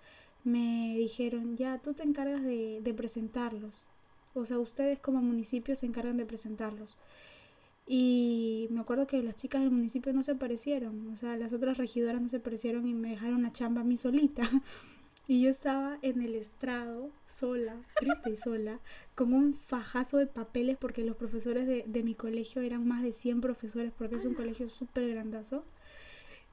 me 0.45 0.95
dijeron, 0.97 1.57
ya, 1.57 1.79
tú 1.79 1.93
te 1.95 2.03
encargas 2.05 2.43
de, 2.43 2.81
de, 2.83 2.95
presentarlos. 2.95 3.85
O 4.35 4.47
sea, 4.47 4.59
ustedes 4.59 4.99
como 5.01 5.21
municipio 5.21 5.75
se 5.75 5.87
encargan 5.87 6.17
de 6.17 6.27
presentarlos. 6.27 6.97
Y 7.87 8.67
me 8.71 8.81
acuerdo 8.81 9.07
que 9.07 9.23
las 9.23 9.37
chicas 9.37 9.63
del 9.63 9.71
municipio 9.71 10.13
no 10.13 10.23
se 10.23 10.33
aparecieron, 10.33 11.13
o 11.13 11.17
sea, 11.17 11.37
las 11.37 11.53
otras 11.53 11.79
regidoras 11.79 12.21
no 12.21 12.29
se 12.29 12.39
aparecieron 12.39 12.87
y 12.87 12.95
me 12.95 13.11
dejaron 13.11 13.43
la 13.43 13.53
chamba 13.53 13.83
a 13.83 13.85
mí 13.85 13.97
solita. 13.97 14.43
Y 15.29 15.43
yo 15.43 15.51
estaba 15.51 15.99
en 16.03 16.23
el 16.23 16.35
estrado, 16.37 17.11
sola, 17.27 17.77
triste 17.97 18.31
y 18.31 18.37
sola, 18.37 18.79
con 19.15 19.33
un 19.33 19.55
fajazo 19.55 20.19
de 20.19 20.27
papeles 20.27 20.77
porque 20.77 21.05
los 21.05 21.17
profesores 21.17 21.67
de, 21.67 21.85
de 21.87 22.03
mi 22.05 22.15
colegio 22.15 22.63
eran 22.63 22.87
más 22.87 23.03
de 23.03 23.13
100 23.13 23.41
profesores 23.41 23.93
porque 23.97 24.17
es 24.17 24.25
un 24.25 24.35
colegio 24.35 24.69
súper 24.69 25.09
grandazo. 25.09 25.65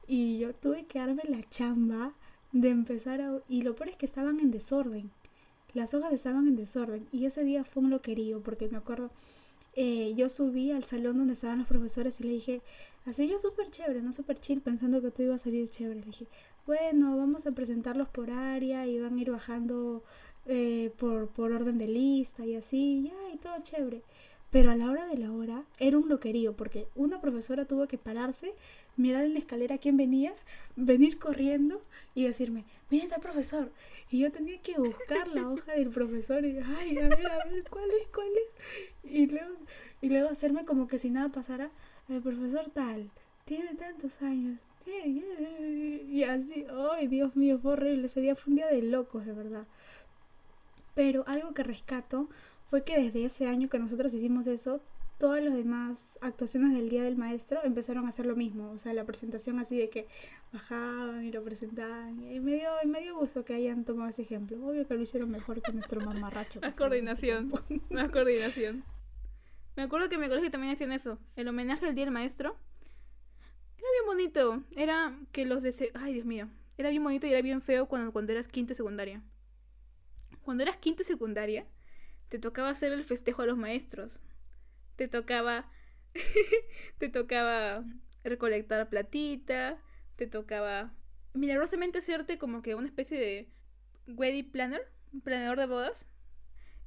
Y 0.07 0.39
yo 0.39 0.53
tuve 0.53 0.85
que 0.85 0.99
darme 0.99 1.23
la 1.27 1.47
chamba 1.49 2.13
de 2.51 2.69
empezar 2.69 3.21
a... 3.21 3.41
Y 3.47 3.61
lo 3.63 3.75
peor 3.75 3.89
es 3.89 3.97
que 3.97 4.05
estaban 4.05 4.39
en 4.39 4.51
desorden. 4.51 5.11
Las 5.73 5.93
hojas 5.93 6.13
estaban 6.13 6.47
en 6.47 6.55
desorden. 6.55 7.07
Y 7.11 7.25
ese 7.25 7.43
día 7.43 7.63
fue 7.63 7.83
un 7.83 7.89
loquerío 7.89 8.41
porque 8.41 8.69
me 8.69 8.77
acuerdo... 8.77 9.11
Eh, 9.75 10.13
yo 10.15 10.29
subí 10.29 10.69
al 10.69 10.83
salón 10.83 11.17
donde 11.17 11.33
estaban 11.33 11.57
los 11.57 11.67
profesores 11.67 12.19
y 12.19 12.23
le 12.25 12.29
dije, 12.29 12.61
así 13.05 13.27
yo 13.27 13.39
súper 13.39 13.71
chévere, 13.71 14.03
no 14.03 14.13
súper 14.13 14.39
chill, 14.39 14.61
pensando 14.61 15.01
que 15.01 15.09
todo 15.09 15.23
iba 15.23 15.35
a 15.35 15.39
salir 15.39 15.67
chévere. 15.67 15.99
Le 15.99 16.05
dije, 16.05 16.27
bueno, 16.65 17.17
vamos 17.17 17.45
a 17.45 17.51
presentarlos 17.51 18.07
por 18.09 18.31
área 18.31 18.87
y 18.87 18.99
van 18.99 19.17
a 19.17 19.21
ir 19.21 19.31
bajando 19.31 20.03
eh, 20.45 20.91
por, 20.97 21.27
por 21.29 21.51
orden 21.51 21.77
de 21.77 21.87
lista 21.87 22.45
y 22.45 22.55
así, 22.55 23.03
ya, 23.03 23.33
y 23.33 23.37
todo 23.37 23.53
chévere. 23.63 24.01
Pero 24.51 24.69
a 24.69 24.75
la 24.75 24.89
hora 24.91 25.07
de 25.07 25.17
la 25.17 25.31
hora 25.31 25.63
era 25.79 25.97
un 25.97 26.07
loquerío, 26.07 26.55
porque 26.55 26.87
una 26.95 27.19
profesora 27.19 27.65
tuvo 27.65 27.87
que 27.87 27.97
pararse, 27.97 28.53
mirar 28.95 29.25
en 29.25 29.33
la 29.33 29.39
escalera 29.39 29.79
quién 29.79 29.97
venía, 29.97 30.33
venir 30.75 31.17
corriendo 31.17 31.81
y 32.13 32.25
decirme, 32.25 32.63
mira 32.91 33.05
está 33.05 33.17
profesor. 33.17 33.71
Y 34.11 34.19
yo 34.19 34.31
tenía 34.31 34.61
que 34.61 34.77
buscar 34.77 35.27
la 35.29 35.49
hoja 35.49 35.73
del 35.73 35.89
profesor 35.89 36.45
y, 36.45 36.59
ay, 36.59 36.99
a 36.99 37.09
ver, 37.09 37.25
a 37.31 37.45
ver, 37.45 37.63
¿cuál 37.67 37.89
es, 37.99 38.07
cuál 38.13 38.27
es? 38.27 39.11
Y 39.11 39.25
luego, 39.25 39.55
y 40.01 40.09
luego 40.09 40.29
hacerme 40.29 40.65
como 40.65 40.87
que 40.87 40.99
si 40.99 41.09
nada 41.09 41.29
pasara, 41.29 41.71
el 42.07 42.21
profesor 42.21 42.69
tal, 42.71 43.09
tiene 43.45 43.73
tantos 43.73 44.21
años, 44.21 44.59
y 45.05 46.23
así, 46.23 46.65
ay, 46.91 47.07
Dios 47.07 47.35
mío, 47.35 47.59
fue 47.59 47.73
horrible. 47.73 48.07
Ese 48.07 48.21
día 48.21 48.35
fue 48.35 48.51
un 48.51 48.57
día 48.57 48.67
de 48.67 48.81
locos, 48.81 49.25
de 49.25 49.33
verdad. 49.33 49.65
Pero 50.95 51.23
algo 51.27 51.53
que 51.53 51.63
rescato 51.63 52.29
fue 52.69 52.83
que 52.83 52.99
desde 52.99 53.25
ese 53.25 53.47
año 53.47 53.69
que 53.69 53.79
nosotros 53.79 54.13
hicimos 54.13 54.47
eso, 54.47 54.81
todas 55.17 55.43
las 55.43 55.53
demás 55.53 56.17
actuaciones 56.21 56.73
del 56.73 56.89
Día 56.89 57.03
del 57.03 57.15
Maestro 57.15 57.63
empezaron 57.63 58.05
a 58.05 58.09
hacer 58.09 58.25
lo 58.25 58.35
mismo. 58.35 58.71
O 58.71 58.77
sea, 58.77 58.93
la 58.93 59.05
presentación 59.05 59.59
así 59.59 59.77
de 59.77 59.89
que 59.89 60.07
bajaban 60.51 61.23
y 61.23 61.31
lo 61.31 61.43
presentaban. 61.43 62.21
Y 62.31 62.39
me 62.39 62.55
dio, 62.55 62.69
me 62.85 63.01
dio 63.01 63.17
gusto 63.17 63.45
que 63.45 63.53
hayan 63.53 63.85
tomado 63.85 64.09
ese 64.09 64.23
ejemplo. 64.23 64.57
Obvio 64.65 64.87
que 64.87 64.93
lo 64.93 65.01
hicieron 65.01 65.29
mejor 65.29 65.61
que 65.61 65.71
nuestro 65.71 66.01
mamarracho. 66.01 66.59
Más 66.61 66.75
coordinación. 66.75 67.51
Más 67.89 68.09
coordinación. 68.11 68.83
Me 69.75 69.83
acuerdo 69.83 70.09
que 70.09 70.15
en 70.15 70.21
mi 70.21 70.27
colegio 70.27 70.51
también 70.51 70.73
hacían 70.73 70.91
eso. 70.91 71.17
El 71.35 71.47
homenaje 71.47 71.85
al 71.85 71.95
Día 71.95 72.05
del 72.05 72.13
Maestro 72.13 72.55
era 73.83 73.91
bien 73.91 74.05
bonito. 74.05 74.63
Era 74.75 75.19
que 75.31 75.45
los 75.45 75.63
de... 75.63 75.91
Ay, 75.93 76.13
Dios 76.13 76.25
mío. 76.25 76.49
Era 76.77 76.89
bien 76.89 77.03
bonito 77.03 77.27
y 77.27 77.31
era 77.31 77.41
bien 77.41 77.61
feo 77.61 77.87
cuando, 77.87 78.11
cuando 78.11 78.31
eras 78.31 78.47
quinto 78.47 78.73
y 78.73 78.75
secundaria. 78.75 79.21
Cuando 80.43 80.63
eras 80.63 80.77
quinto 80.77 81.03
y 81.03 81.05
secundaria, 81.05 81.67
te 82.29 82.39
tocaba 82.39 82.69
hacer 82.69 82.91
el 82.93 83.03
festejo 83.03 83.41
a 83.41 83.45
los 83.45 83.57
maestros. 83.57 84.11
Te 84.95 85.07
tocaba... 85.07 85.69
te 86.97 87.09
tocaba 87.09 87.83
recolectar 88.23 88.89
platita. 88.89 89.79
Te 90.15 90.27
tocaba 90.27 90.93
milagrosamente 91.33 91.99
hacerte 91.99 92.37
como 92.37 92.61
que 92.61 92.75
una 92.75 92.87
especie 92.87 93.19
de 93.19 93.49
wedding 94.07 94.51
planner, 94.51 94.81
planeador 95.23 95.59
de 95.59 95.65
bodas. 95.65 96.07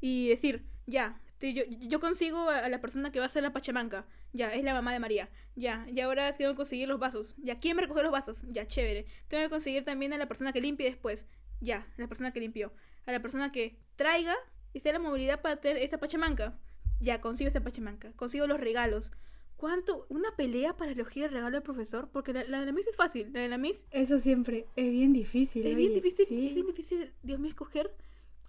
Y 0.00 0.28
decir, 0.28 0.64
ya, 0.86 1.20
yo, 1.40 1.64
yo, 1.68 2.00
consigo 2.00 2.48
a, 2.48 2.68
la 2.68 2.80
persona 2.80 3.12
que 3.12 3.20
va 3.20 3.26
a 3.26 3.28
ser 3.28 3.42
la 3.42 3.52
pachamanca. 3.52 4.06
Ya, 4.32 4.52
es 4.52 4.64
la 4.64 4.74
mamá 4.74 4.92
de 4.92 4.98
María. 4.98 5.28
Ya, 5.54 5.86
y 5.88 6.00
ahora 6.00 6.32
tengo 6.32 6.52
que 6.52 6.56
conseguir 6.56 6.88
los 6.88 6.98
vasos. 6.98 7.34
Ya, 7.38 7.58
¿quién 7.58 7.76
me 7.76 7.82
recoge 7.82 8.02
los 8.02 8.12
vasos? 8.12 8.44
Ya, 8.48 8.66
chévere. 8.66 9.06
Tengo 9.28 9.44
que 9.44 9.50
conseguir 9.50 9.84
también 9.84 10.12
a 10.12 10.18
la 10.18 10.28
persona 10.28 10.52
que 10.52 10.60
limpie 10.60 10.86
después. 10.86 11.26
Ya, 11.60 11.86
la 11.96 12.08
persona 12.08 12.32
que 12.32 12.40
limpió. 12.40 12.72
A 13.06 13.12
la 13.12 13.20
persona 13.20 13.52
que 13.52 13.78
traiga 13.96 14.34
y 14.72 14.80
sea 14.80 14.92
la 14.92 14.98
movilidad 14.98 15.40
para 15.42 15.56
tener 15.56 15.82
esa 15.82 15.98
pachamanca. 15.98 16.58
Ya, 17.00 17.20
consigo 17.20 17.48
esa 17.48 17.60
pachamanca. 17.62 18.12
Consigo 18.12 18.46
los 18.46 18.60
regalos. 18.60 19.12
¿Cuánto? 19.56 20.06
¿Una 20.10 20.36
pelea 20.36 20.76
para 20.76 20.92
elegir 20.92 21.24
el 21.24 21.30
regalo 21.30 21.56
del 21.56 21.62
profesor? 21.62 22.10
Porque 22.12 22.32
la, 22.32 22.44
la 22.44 22.60
de 22.60 22.66
la 22.66 22.72
Miss 22.72 22.86
es 22.86 22.96
fácil. 22.96 23.32
La 23.32 23.40
de 23.40 23.48
la 23.48 23.56
Miss. 23.56 23.86
Eso 23.90 24.18
siempre. 24.18 24.66
Es 24.76 24.90
bien 24.90 25.12
difícil. 25.12 25.66
Es 25.66 25.76
bien 25.76 25.94
difícil. 25.94 26.26
Sí. 26.26 26.48
Es 26.48 26.54
bien 26.54 26.66
difícil, 26.66 27.12
Dios 27.22 27.40
mío, 27.40 27.48
escoger. 27.48 27.94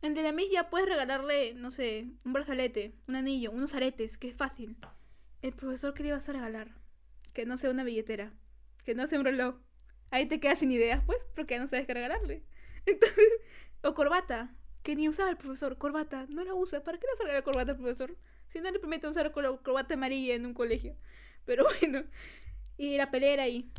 En 0.01 0.13
de 0.13 0.21
la 0.21 0.31
Miss 0.31 0.51
ya 0.51 0.69
puedes 0.69 0.87
regalarle, 0.87 1.55
no 1.55 1.71
sé, 1.71 2.07
un 2.23 2.33
brazalete, 2.33 2.93
un 3.07 3.15
anillo, 3.15 3.51
unos 3.51 3.73
aretes, 3.73 4.17
que 4.17 4.29
es 4.29 4.35
fácil. 4.35 4.77
El 5.41 5.53
profesor, 5.53 5.93
¿qué 5.93 6.03
le 6.03 6.11
vas 6.11 6.29
a 6.29 6.33
regalar? 6.33 6.69
Que 7.33 7.45
no 7.45 7.57
sea 7.57 7.71
una 7.71 7.83
billetera, 7.83 8.33
que 8.83 8.93
no 8.93 9.07
sea 9.07 9.19
un 9.19 9.25
reloj. 9.25 9.55
Ahí 10.11 10.27
te 10.27 10.39
quedas 10.39 10.59
sin 10.59 10.71
ideas, 10.71 11.03
pues, 11.05 11.25
porque 11.35 11.57
no 11.57 11.67
sabes 11.67 11.87
qué 11.87 11.93
regalarle. 11.93 12.43
O 13.83 13.93
corbata, 13.93 14.55
que 14.81 14.95
ni 14.95 15.07
usaba 15.07 15.29
el 15.29 15.37
profesor, 15.37 15.77
corbata, 15.77 16.25
no 16.29 16.43
la 16.43 16.55
usa. 16.55 16.83
¿Para 16.83 16.97
qué 16.97 17.05
le 17.05 17.13
vas 17.13 17.21
a 17.21 17.23
regalar 17.23 17.43
corbata 17.43 17.71
al 17.71 17.77
profesor? 17.77 18.17
Si 18.49 18.59
no 18.59 18.71
le 18.71 18.79
permite 18.79 19.07
usar 19.07 19.31
corbata 19.31 19.93
amarilla 19.93 20.33
en 20.33 20.45
un 20.45 20.53
colegio. 20.53 20.95
Pero 21.45 21.65
bueno, 21.79 22.03
y 22.77 22.97
la 22.97 23.11
pelea 23.11 23.41
ahí. 23.43 23.71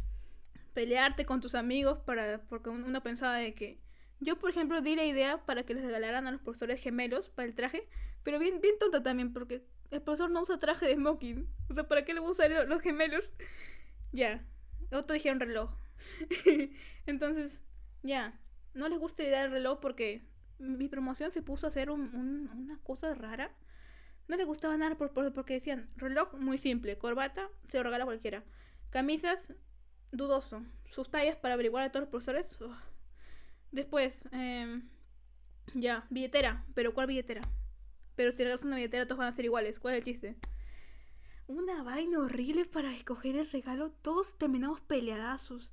Pelearte 0.74 1.26
con 1.26 1.40
tus 1.40 1.54
amigos 1.56 1.98
para, 1.98 2.42
porque 2.48 2.70
uno 2.70 3.02
pensaba 3.02 3.36
de 3.36 3.54
que 3.54 3.80
yo, 4.20 4.38
por 4.38 4.50
ejemplo, 4.50 4.80
di 4.80 4.96
la 4.96 5.04
idea 5.04 5.44
para 5.46 5.64
que 5.64 5.74
les 5.74 5.84
regalaran 5.84 6.26
a 6.26 6.32
los 6.32 6.40
profesores 6.40 6.82
gemelos 6.82 7.28
para 7.30 7.46
el 7.46 7.54
traje, 7.54 7.88
pero 8.24 8.38
bien, 8.38 8.60
bien 8.60 8.78
tonta 8.78 9.02
también, 9.02 9.32
porque 9.32 9.64
el 9.90 10.02
profesor 10.02 10.30
no 10.30 10.42
usa 10.42 10.58
traje 10.58 10.86
de 10.86 10.94
smoking. 10.94 11.48
O 11.70 11.74
sea, 11.74 11.86
¿para 11.88 12.04
qué 12.04 12.14
le 12.14 12.20
usar 12.20 12.50
los 12.66 12.82
gemelos? 12.82 13.32
Ya. 14.12 14.44
Otro 14.90 15.14
dijeron 15.14 15.40
reloj. 15.40 15.70
Entonces, 17.06 17.62
ya. 18.02 18.38
No 18.74 18.88
les 18.88 18.98
gusta 18.98 19.22
la 19.22 19.28
idea 19.28 19.46
reloj 19.48 19.80
porque 19.80 20.22
mi 20.58 20.88
promoción 20.88 21.32
se 21.32 21.42
puso 21.42 21.66
a 21.66 21.68
hacer 21.68 21.90
un, 21.90 22.14
un, 22.14 22.50
una 22.54 22.78
cosa 22.82 23.14
rara. 23.14 23.54
No 24.28 24.36
les 24.36 24.46
gustaba 24.46 24.76
nada 24.76 24.96
por, 24.96 25.12
por, 25.12 25.32
porque 25.32 25.54
decían 25.54 25.88
reloj 25.96 26.34
muy 26.34 26.58
simple, 26.58 26.98
corbata 26.98 27.48
se 27.68 27.78
lo 27.78 27.84
regala 27.84 28.04
cualquiera. 28.04 28.44
Camisas, 28.90 29.54
dudoso. 30.12 30.62
Sus 30.90 31.10
tallas 31.10 31.36
para 31.36 31.54
averiguar 31.54 31.84
a 31.84 31.90
todos 31.90 32.02
los 32.02 32.10
profesores. 32.10 32.58
Después, 33.72 34.28
eh, 34.32 34.82
ya, 35.74 36.06
billetera. 36.10 36.64
Pero 36.74 36.94
¿cuál 36.94 37.06
billetera? 37.06 37.42
Pero 38.16 38.32
si 38.32 38.38
regalas 38.38 38.64
una 38.64 38.76
billetera, 38.76 39.06
todos 39.06 39.18
van 39.18 39.28
a 39.28 39.32
ser 39.32 39.44
iguales. 39.44 39.78
¿Cuál 39.78 39.94
es 39.94 39.98
el 39.98 40.04
chiste? 40.04 40.36
una 41.48 41.82
vaina 41.82 42.18
horrible 42.18 42.66
para 42.66 42.92
escoger 42.92 43.36
el 43.36 43.50
regalo. 43.50 43.90
Todos 44.02 44.36
terminamos 44.38 44.80
peleadazos. 44.82 45.72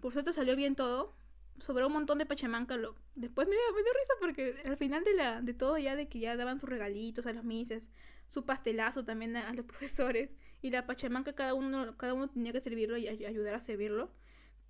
Por 0.00 0.12
suerte 0.12 0.32
salió 0.32 0.56
bien 0.56 0.74
todo. 0.74 1.14
Sobró 1.58 1.86
un 1.86 1.92
montón 1.92 2.18
de 2.18 2.26
pachamanca. 2.26 2.76
Lo... 2.76 2.96
Después 3.14 3.46
me 3.46 3.54
dio, 3.54 3.62
me 3.74 3.82
risa 3.82 4.14
porque 4.20 4.62
al 4.64 4.76
final 4.78 5.04
de, 5.04 5.14
la, 5.14 5.42
de 5.42 5.52
todo 5.54 5.76
ya 5.78 5.96
de 5.96 6.08
que 6.08 6.18
ya 6.18 6.34
daban 6.36 6.58
sus 6.58 6.68
regalitos 6.68 7.26
a 7.26 7.32
los 7.34 7.44
mises. 7.44 7.92
Su 8.30 8.46
pastelazo 8.46 9.04
también 9.04 9.36
a, 9.36 9.52
los 9.52 9.66
profesores. 9.66 10.30
Y 10.62 10.70
la 10.70 10.86
pachamanca 10.86 11.34
cada 11.34 11.52
uno, 11.54 11.96
cada 11.98 12.14
uno 12.14 12.30
tenía 12.30 12.52
que 12.52 12.60
servirlo 12.60 12.96
y 12.96 13.06
ayudar 13.06 13.54
a 13.54 13.60
servirlo. 13.60 14.10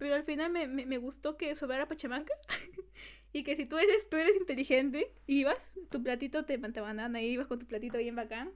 Pero 0.03 0.17
al 0.17 0.25
final 0.25 0.51
me, 0.51 0.67
me, 0.67 0.85
me 0.85 0.99
gustó 0.99 1.37
que 1.37 1.55
sobrara 1.55 1.87
pachamanca. 1.87 2.35
y 3.33 3.45
que 3.45 3.55
si 3.55 3.67
tú 3.67 3.79
eres, 3.79 4.11
tú 4.11 4.17
eres 4.17 4.35
inteligente, 4.35 5.15
ibas, 5.29 5.75
tu 5.91 6.03
platito 6.03 6.45
te, 6.45 6.59
te 6.59 6.81
mandaban 6.81 7.15
ahí, 7.15 7.29
ibas 7.31 7.47
con 7.47 7.61
tu 7.61 7.67
platito 7.69 7.99
bien 7.99 8.17
bacán. 8.17 8.53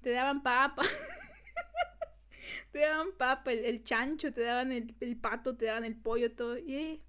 Te 0.00 0.10
daban 0.10 0.42
papa. 0.42 0.82
te 2.72 2.80
daban 2.80 3.12
papa, 3.16 3.52
el, 3.52 3.84
chancho, 3.84 4.32
te 4.32 4.40
daban 4.40 4.72
el, 4.72 5.16
pato, 5.20 5.56
te 5.56 5.66
daban 5.66 5.84
el 5.84 5.94
pollo, 5.94 6.32
todo. 6.32 6.58
Y 6.58 6.74
eh, 6.74 7.00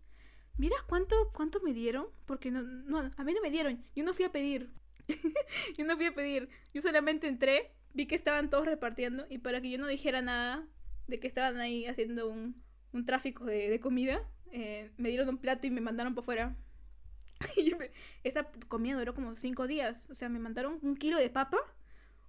mira 0.57 0.75
cuánto, 0.87 1.31
cuánto 1.33 1.59
me 1.61 1.73
dieron, 1.73 2.09
porque 2.27 2.51
no, 2.51 2.61
no, 2.61 2.99
a 2.99 3.23
mí 3.23 3.33
no 3.33 3.41
me 3.41 3.49
dieron, 3.49 3.83
yo 3.95 4.03
no 4.03 4.13
fui 4.13 4.25
a 4.25 4.31
pedir. 4.31 4.69
yo 5.79 5.83
no 5.83 5.97
fui 5.97 6.05
a 6.05 6.13
pedir, 6.13 6.47
yo 6.75 6.83
solamente 6.83 7.27
entré, 7.27 7.71
vi 7.95 8.05
que 8.05 8.13
estaban 8.13 8.51
todos 8.51 8.67
repartiendo 8.67 9.25
y 9.31 9.39
para 9.39 9.61
que 9.61 9.71
yo 9.71 9.79
no 9.79 9.87
dijera 9.87 10.21
nada 10.21 10.67
de 11.07 11.19
que 11.19 11.27
estaban 11.27 11.57
ahí 11.57 11.87
haciendo 11.87 12.29
un, 12.29 12.68
un 12.93 13.05
tráfico 13.05 13.45
de, 13.45 13.69
de 13.69 13.79
comida, 13.79 14.21
eh, 14.51 14.91
me 14.97 15.09
dieron 15.09 15.29
un 15.29 15.37
plato 15.37 15.67
y 15.67 15.71
me 15.71 15.81
mandaron 15.81 16.15
para 16.15 16.23
afuera. 16.23 16.55
esa 18.23 18.43
comida 18.67 18.97
duró 18.97 19.13
como 19.13 19.33
cinco 19.35 19.67
días. 19.67 20.09
O 20.09 20.15
sea, 20.15 20.29
me 20.29 20.39
mandaron 20.39 20.79
un 20.81 20.95
kilo 20.95 21.17
de 21.17 21.29
papa, 21.29 21.57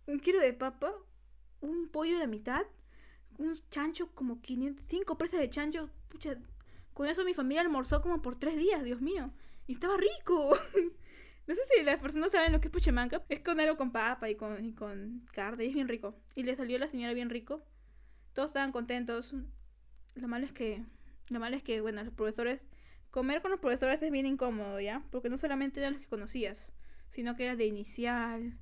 un 0.07 0.21
kilo 0.21 0.41
de 0.41 0.53
papa, 0.53 0.93
un 1.61 1.89
pollo 1.89 2.15
de 2.15 2.21
la 2.21 2.27
mitad, 2.27 2.63
un 3.39 3.55
chancho 3.71 4.15
como 4.15 4.41
500, 4.41 4.85
cinco 4.87 5.19
presas 5.19 5.41
de 5.41 5.51
chancho. 5.51 5.91
Con 6.93 7.07
eso 7.07 7.25
mi 7.25 7.35
familia 7.35 7.63
almorzó 7.63 8.03
como 8.03 8.21
por 8.21 8.37
tres 8.37 8.57
días, 8.57 8.85
Dios 8.85 9.01
mío. 9.01 9.33
Y 9.67 9.73
estaba 9.73 9.97
rico. 9.97 10.51
no 11.47 11.55
sé 11.55 11.61
si 11.75 11.83
las 11.85 12.01
personas 12.01 12.33
saben 12.33 12.53
lo 12.53 12.61
que 12.61 12.69
es 12.69 12.73
puchemanca. 12.73 13.23
Es 13.29 13.41
con 13.41 13.59
algo 13.61 13.77
con 13.77 13.93
papa 13.93 14.29
y 14.29 14.35
con, 14.35 14.65
y 14.65 14.75
con 14.75 15.27
carne. 15.33 15.65
Y 15.65 15.69
es 15.69 15.75
bien 15.75 15.89
rico. 15.89 16.15
Y 16.35 16.43
le 16.43 16.57
salió 16.57 16.77
a 16.77 16.81
la 16.81 16.89
señora 16.89 17.15
bien 17.15 17.31
rico. 17.31 17.63
Todos 18.35 18.51
estaban 18.51 18.73
contentos. 18.73 19.35
Lo 20.15 20.29
malo 20.29 20.45
es 20.45 20.53
que... 20.53 20.85
Lo 21.29 21.41
malo 21.41 21.57
es 21.57 21.63
que, 21.63 21.81
bueno, 21.81 22.03
los 22.03 22.15
profesores... 22.15 22.69
Comer 23.11 23.43
con 23.43 23.51
los 23.51 23.61
profesores 23.61 24.03
es 24.03 24.11
bien 24.13 24.27
incómodo, 24.27 24.79
¿ya? 24.79 25.03
Porque 25.11 25.29
no 25.29 25.39
solamente 25.39 25.81
eran 25.81 25.95
los 25.95 26.01
que 26.01 26.07
conocías, 26.07 26.73
sino 27.09 27.35
que 27.35 27.45
era 27.45 27.57
de 27.57 27.67
inicial, 27.67 28.57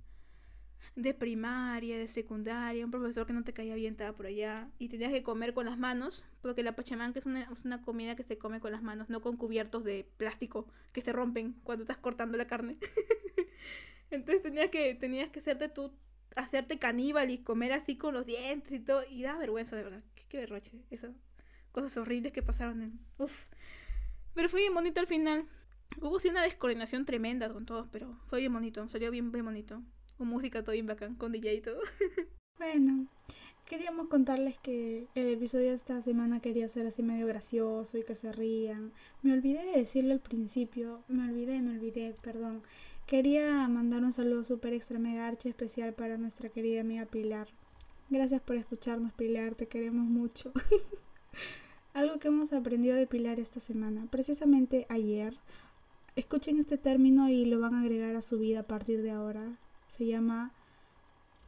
de 0.96 1.14
primaria, 1.14 1.98
de 1.98 2.06
secundaria, 2.06 2.84
un 2.84 2.90
profesor 2.90 3.26
que 3.26 3.32
no 3.32 3.44
te 3.44 3.52
caía 3.52 3.74
bien 3.74 3.92
estaba 3.92 4.16
por 4.16 4.26
allá 4.26 4.68
y 4.78 4.88
tenías 4.88 5.12
que 5.12 5.22
comer 5.22 5.54
con 5.54 5.66
las 5.66 5.78
manos, 5.78 6.24
porque 6.40 6.62
la 6.62 6.74
pachamanca 6.74 7.18
es 7.18 7.26
una, 7.26 7.42
es 7.42 7.64
una 7.64 7.82
comida 7.82 8.16
que 8.16 8.22
se 8.22 8.38
come 8.38 8.60
con 8.60 8.72
las 8.72 8.82
manos, 8.82 9.08
no 9.08 9.20
con 9.20 9.36
cubiertos 9.36 9.84
de 9.84 10.08
plástico 10.16 10.66
que 10.92 11.00
se 11.00 11.12
rompen 11.12 11.54
cuando 11.62 11.82
estás 11.82 11.98
cortando 11.98 12.36
la 12.38 12.46
carne. 12.46 12.78
Entonces 14.10 14.42
tenías 14.42 14.70
que, 14.70 14.94
tenías 14.94 15.30
que 15.30 15.40
hacerte 15.40 15.68
tú, 15.68 15.92
hacerte 16.36 16.78
caníbal 16.78 17.30
y 17.30 17.38
comer 17.38 17.72
así 17.72 17.96
con 17.96 18.14
los 18.14 18.26
dientes 18.26 18.72
y 18.72 18.80
todo, 18.80 19.02
y 19.08 19.22
da 19.22 19.36
vergüenza 19.36 19.76
de 19.76 19.84
verdad, 19.84 20.02
qué, 20.14 20.24
qué 20.28 20.62
esas 20.90 21.12
cosas 21.72 21.96
horribles 21.96 22.32
que 22.32 22.42
pasaron 22.42 22.82
en... 22.82 23.00
Uf. 23.18 23.46
Pero 24.34 24.48
fue 24.48 24.60
bien 24.60 24.74
bonito 24.74 25.00
al 25.00 25.06
final. 25.06 25.46
Hubo 26.00 26.20
sí 26.20 26.28
una 26.28 26.42
descoordinación 26.42 27.04
tremenda 27.04 27.52
con 27.52 27.66
todos, 27.66 27.88
pero 27.90 28.18
fue 28.26 28.40
bien 28.40 28.52
bonito, 28.52 28.88
salió 28.88 29.10
bien, 29.10 29.32
bien 29.32 29.44
bonito 29.44 29.82
con 30.18 30.26
música 30.26 30.62
todo 30.62 30.72
bien 30.72 30.86
bacán, 30.86 31.14
con 31.14 31.32
DJ 31.32 31.54
y 31.54 31.60
todo. 31.60 31.78
bueno, 32.58 33.06
queríamos 33.64 34.08
contarles 34.08 34.58
que 34.58 35.06
el 35.14 35.28
episodio 35.28 35.70
de 35.70 35.76
esta 35.76 36.02
semana 36.02 36.40
quería 36.40 36.68
ser 36.68 36.86
así 36.86 37.02
medio 37.02 37.26
gracioso 37.28 37.96
y 37.96 38.02
que 38.02 38.16
se 38.16 38.32
rían. 38.32 38.92
Me 39.22 39.32
olvidé 39.32 39.64
de 39.64 39.78
decirlo 39.78 40.12
al 40.12 40.20
principio, 40.20 41.04
me 41.06 41.22
olvidé, 41.22 41.60
me 41.60 41.70
olvidé, 41.70 42.16
perdón. 42.20 42.62
Quería 43.08 43.66
mandar 43.68 44.04
un 44.04 44.12
saludo 44.12 44.44
súper 44.44 44.74
extra 44.74 44.98
mega 44.98 45.26
archi 45.26 45.48
especial 45.48 45.94
para 45.94 46.18
nuestra 46.18 46.50
querida 46.50 46.82
amiga 46.82 47.06
Pilar. 47.06 47.48
Gracias 48.10 48.42
por 48.42 48.56
escucharnos, 48.56 49.14
Pilar, 49.14 49.54
te 49.54 49.66
queremos 49.66 50.04
mucho. 50.04 50.52
Algo 51.94 52.18
que 52.18 52.28
hemos 52.28 52.52
aprendido 52.52 52.96
de 52.96 53.06
Pilar 53.06 53.40
esta 53.40 53.60
semana, 53.60 54.06
precisamente 54.10 54.84
ayer. 54.90 55.38
Escuchen 56.16 56.58
este 56.58 56.76
término 56.76 57.30
y 57.30 57.46
lo 57.46 57.60
van 57.60 57.76
a 57.76 57.80
agregar 57.80 58.14
a 58.14 58.20
su 58.20 58.38
vida 58.38 58.60
a 58.60 58.66
partir 58.66 59.00
de 59.00 59.12
ahora 59.12 59.56
se 59.96 60.04
llama 60.04 60.52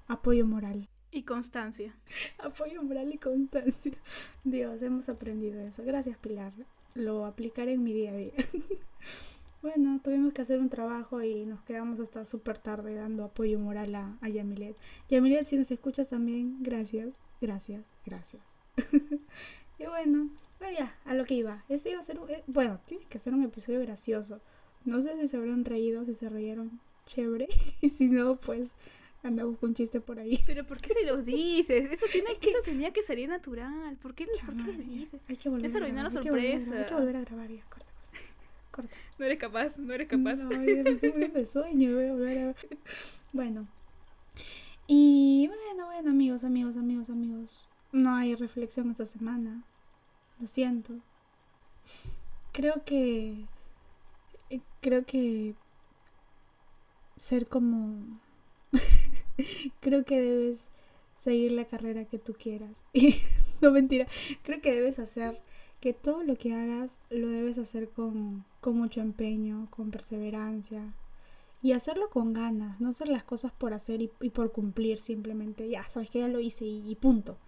apoyo 0.09 0.46
moral. 0.46 0.88
Y 1.11 1.25
constancia. 1.25 1.94
apoyo 2.38 2.83
moral 2.83 3.12
y 3.12 3.18
constancia. 3.18 3.99
Dios, 4.44 4.81
hemos 4.81 5.11
aprendido 5.11 5.61
eso. 5.61 5.83
Gracias, 5.85 6.16
Pilar. 6.16 6.55
Lo 6.94 7.27
aplicaré 7.27 7.75
en 7.75 7.85
mi 7.85 7.92
día 7.92 8.12
a 8.12 8.16
día. 8.16 8.33
bueno, 9.62 10.01
tuvimos 10.03 10.33
que 10.33 10.42
hacer 10.42 10.59
un 10.59 10.68
trabajo 10.68 11.23
y 11.23 11.44
nos 11.44 11.62
quedamos 11.62 12.01
hasta 12.01 12.25
súper 12.25 12.59
tarde 12.59 12.94
dando 12.94 13.25
apoyo 13.25 13.59
moral 13.59 13.94
a, 13.94 14.16
a 14.20 14.29
Yamilet. 14.29 14.77
Yamilet, 15.09 15.46
si 15.46 15.57
nos 15.57 15.70
escuchas 15.70 16.09
también, 16.09 16.62
gracias, 16.62 17.11
gracias, 17.40 17.85
gracias. 18.07 18.42
y 19.79 19.85
bueno, 19.85 20.31
vaya, 20.59 20.94
a 21.05 21.14
lo 21.14 21.25
que 21.25 21.35
iba. 21.35 21.64
Este 21.68 21.90
iba 21.90 22.01
a 22.01 22.03
ser 22.03 22.18
un, 22.18 22.31
eh, 22.31 22.42
bueno, 22.46 22.81
tiene 22.87 23.05
que 23.07 23.18
ser 23.18 23.35
un 23.35 23.42
episodio 23.42 23.81
gracioso. 23.81 24.40
No 24.85 25.03
sé 25.03 25.18
si 25.20 25.29
se 25.29 25.37
habrán 25.37 25.64
reído, 25.64 26.05
si 26.05 26.14
se 26.14 26.29
reyeron 26.29 26.81
chévere. 27.07 27.49
Y 27.83 27.88
si 27.88 28.09
no, 28.09 28.37
pues 28.37 28.75
andamos 29.23 29.59
con 29.59 29.70
un 29.70 29.75
chiste 29.75 30.01
por 30.01 30.18
ahí. 30.18 30.40
Pero 30.46 30.66
¿por 30.66 30.81
qué 30.81 30.92
se 30.94 31.05
los 31.05 31.25
dices? 31.25 31.90
Eso, 31.92 32.07
tiene 32.12 32.37
que, 32.38 32.51
eso 32.51 32.59
tenía 32.64 32.92
que 32.92 33.03
salir 33.03 33.29
natural. 33.29 33.96
¿Por 33.96 34.14
qué, 34.14 34.27
¿por 34.44 34.55
qué 34.57 34.73
dices? 34.73 35.20
Hay 35.29 35.37
que 35.37 35.49
volver. 35.49 35.77
a 35.77 36.03
la 36.03 36.11
sorpresa. 36.11 36.75
hay 36.75 36.87
que 36.87 36.94
volver 36.94 37.16
a 37.16 37.20
grabar 37.20 37.51
ya. 37.51 37.62
Corta, 37.68 37.89
corta. 38.83 38.97
No 39.19 39.25
eres 39.25 39.38
capaz, 39.38 39.79
no 39.79 39.93
eres 39.93 40.09
capaz. 40.09 40.35
No, 40.35 40.51
ya 40.51 40.83
estoy 40.83 41.12
muriendo 41.12 41.38
de 41.38 41.47
sueño. 41.47 41.95
Voy 41.95 42.37
a. 42.37 42.55
Bueno. 43.33 43.69
Y 44.88 45.47
bueno, 45.47 45.87
bueno, 45.87 46.11
amigos, 46.11 46.43
amigos, 46.43 46.77
amigos, 46.77 47.11
amigos. 47.11 47.69
No 47.93 48.14
hay 48.16 48.35
reflexión 48.35 48.90
esta 48.90 49.07
semana. 49.07 49.62
Lo 50.40 50.47
siento. 50.47 50.95
Creo 52.53 52.83
que... 52.85 53.47
Creo 54.81 55.05
que 55.05 55.55
ser 57.16 57.47
como... 57.47 58.19
creo 59.81 60.05
que 60.05 60.21
debes 60.21 60.66
seguir 61.19 61.53
la 61.53 61.66
carrera 61.66 62.07
que 62.07 62.19
tú 62.19 62.33
quieras. 62.33 62.83
no 63.61 63.71
mentira, 63.71 64.07
creo 64.43 64.61
que 64.61 64.73
debes 64.73 64.99
hacer 64.99 65.40
que 65.81 65.95
todo 65.95 66.23
lo 66.23 66.37
que 66.37 66.55
hagas 66.55 66.90
lo 67.09 67.29
debes 67.29 67.59
hacer 67.59 67.88
con, 67.88 68.45
con 68.61 68.77
mucho 68.77 69.01
empeño, 69.01 69.69
con 69.71 69.90
perseverancia 69.90 70.95
y 71.62 71.73
hacerlo 71.73 72.09
con 72.11 72.33
ganas, 72.33 72.81
no 72.81 72.90
hacer 72.90 73.09
las 73.09 73.25
cosas 73.25 73.53
por 73.53 73.75
hacer 73.75 74.01
y, 74.03 74.09
por 74.09 74.53
cumplir 74.53 74.99
simplemente, 74.99 75.69
ya 75.69 75.88
sabes 75.88 76.11
que 76.11 76.21
ya 76.21 76.29
lo 76.29 76.40
hice 76.40 76.64
y, 76.64 76.95
punto, 76.97 77.38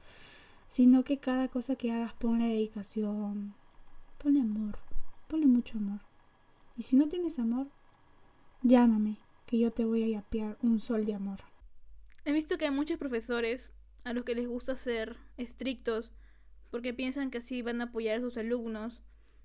sino 0.69 1.05
que 1.05 1.19
cada 1.19 1.49
cosa 1.49 1.77
que 1.77 1.93
hagas 1.93 2.13
ponle 2.15 2.49
dedicación, 2.49 3.55
ponle 4.19 4.41
amor, 4.41 4.79
ponle 5.29 5.47
mucho 5.47 5.79
amor. 5.79 6.01
Y 6.77 6.83
si 6.83 6.97
no 6.97 7.09
tienes 7.09 7.39
amor, 7.39 7.69
llámame, 8.63 9.19
que 9.47 9.59
yo 9.59 9.71
te 9.71 9.85
voy 9.85 10.03
a 10.03 10.09
yapear 10.09 10.59
un 10.63 10.81
sol 10.81 11.05
de 11.07 11.15
amor. 11.15 11.41
He 12.25 12.33
visto 12.33 12.59
que 12.59 12.67
hay 12.67 12.71
muchos 12.71 12.99
profesores 12.99 13.73
a 14.05 14.13
los 14.13 14.25
que 14.25 14.35
les 14.35 14.47
gusta 14.47 14.77
ser 14.77 15.17
estrictos 15.37 16.13
porque 16.73 16.95
piensan 16.95 17.31
que 17.31 17.39
así 17.39 17.61
van 17.61 17.83
a 17.83 17.85
apoyar 17.85 18.17
a 18.17 18.21
sus 18.23 18.39
alumnos 18.39 19.03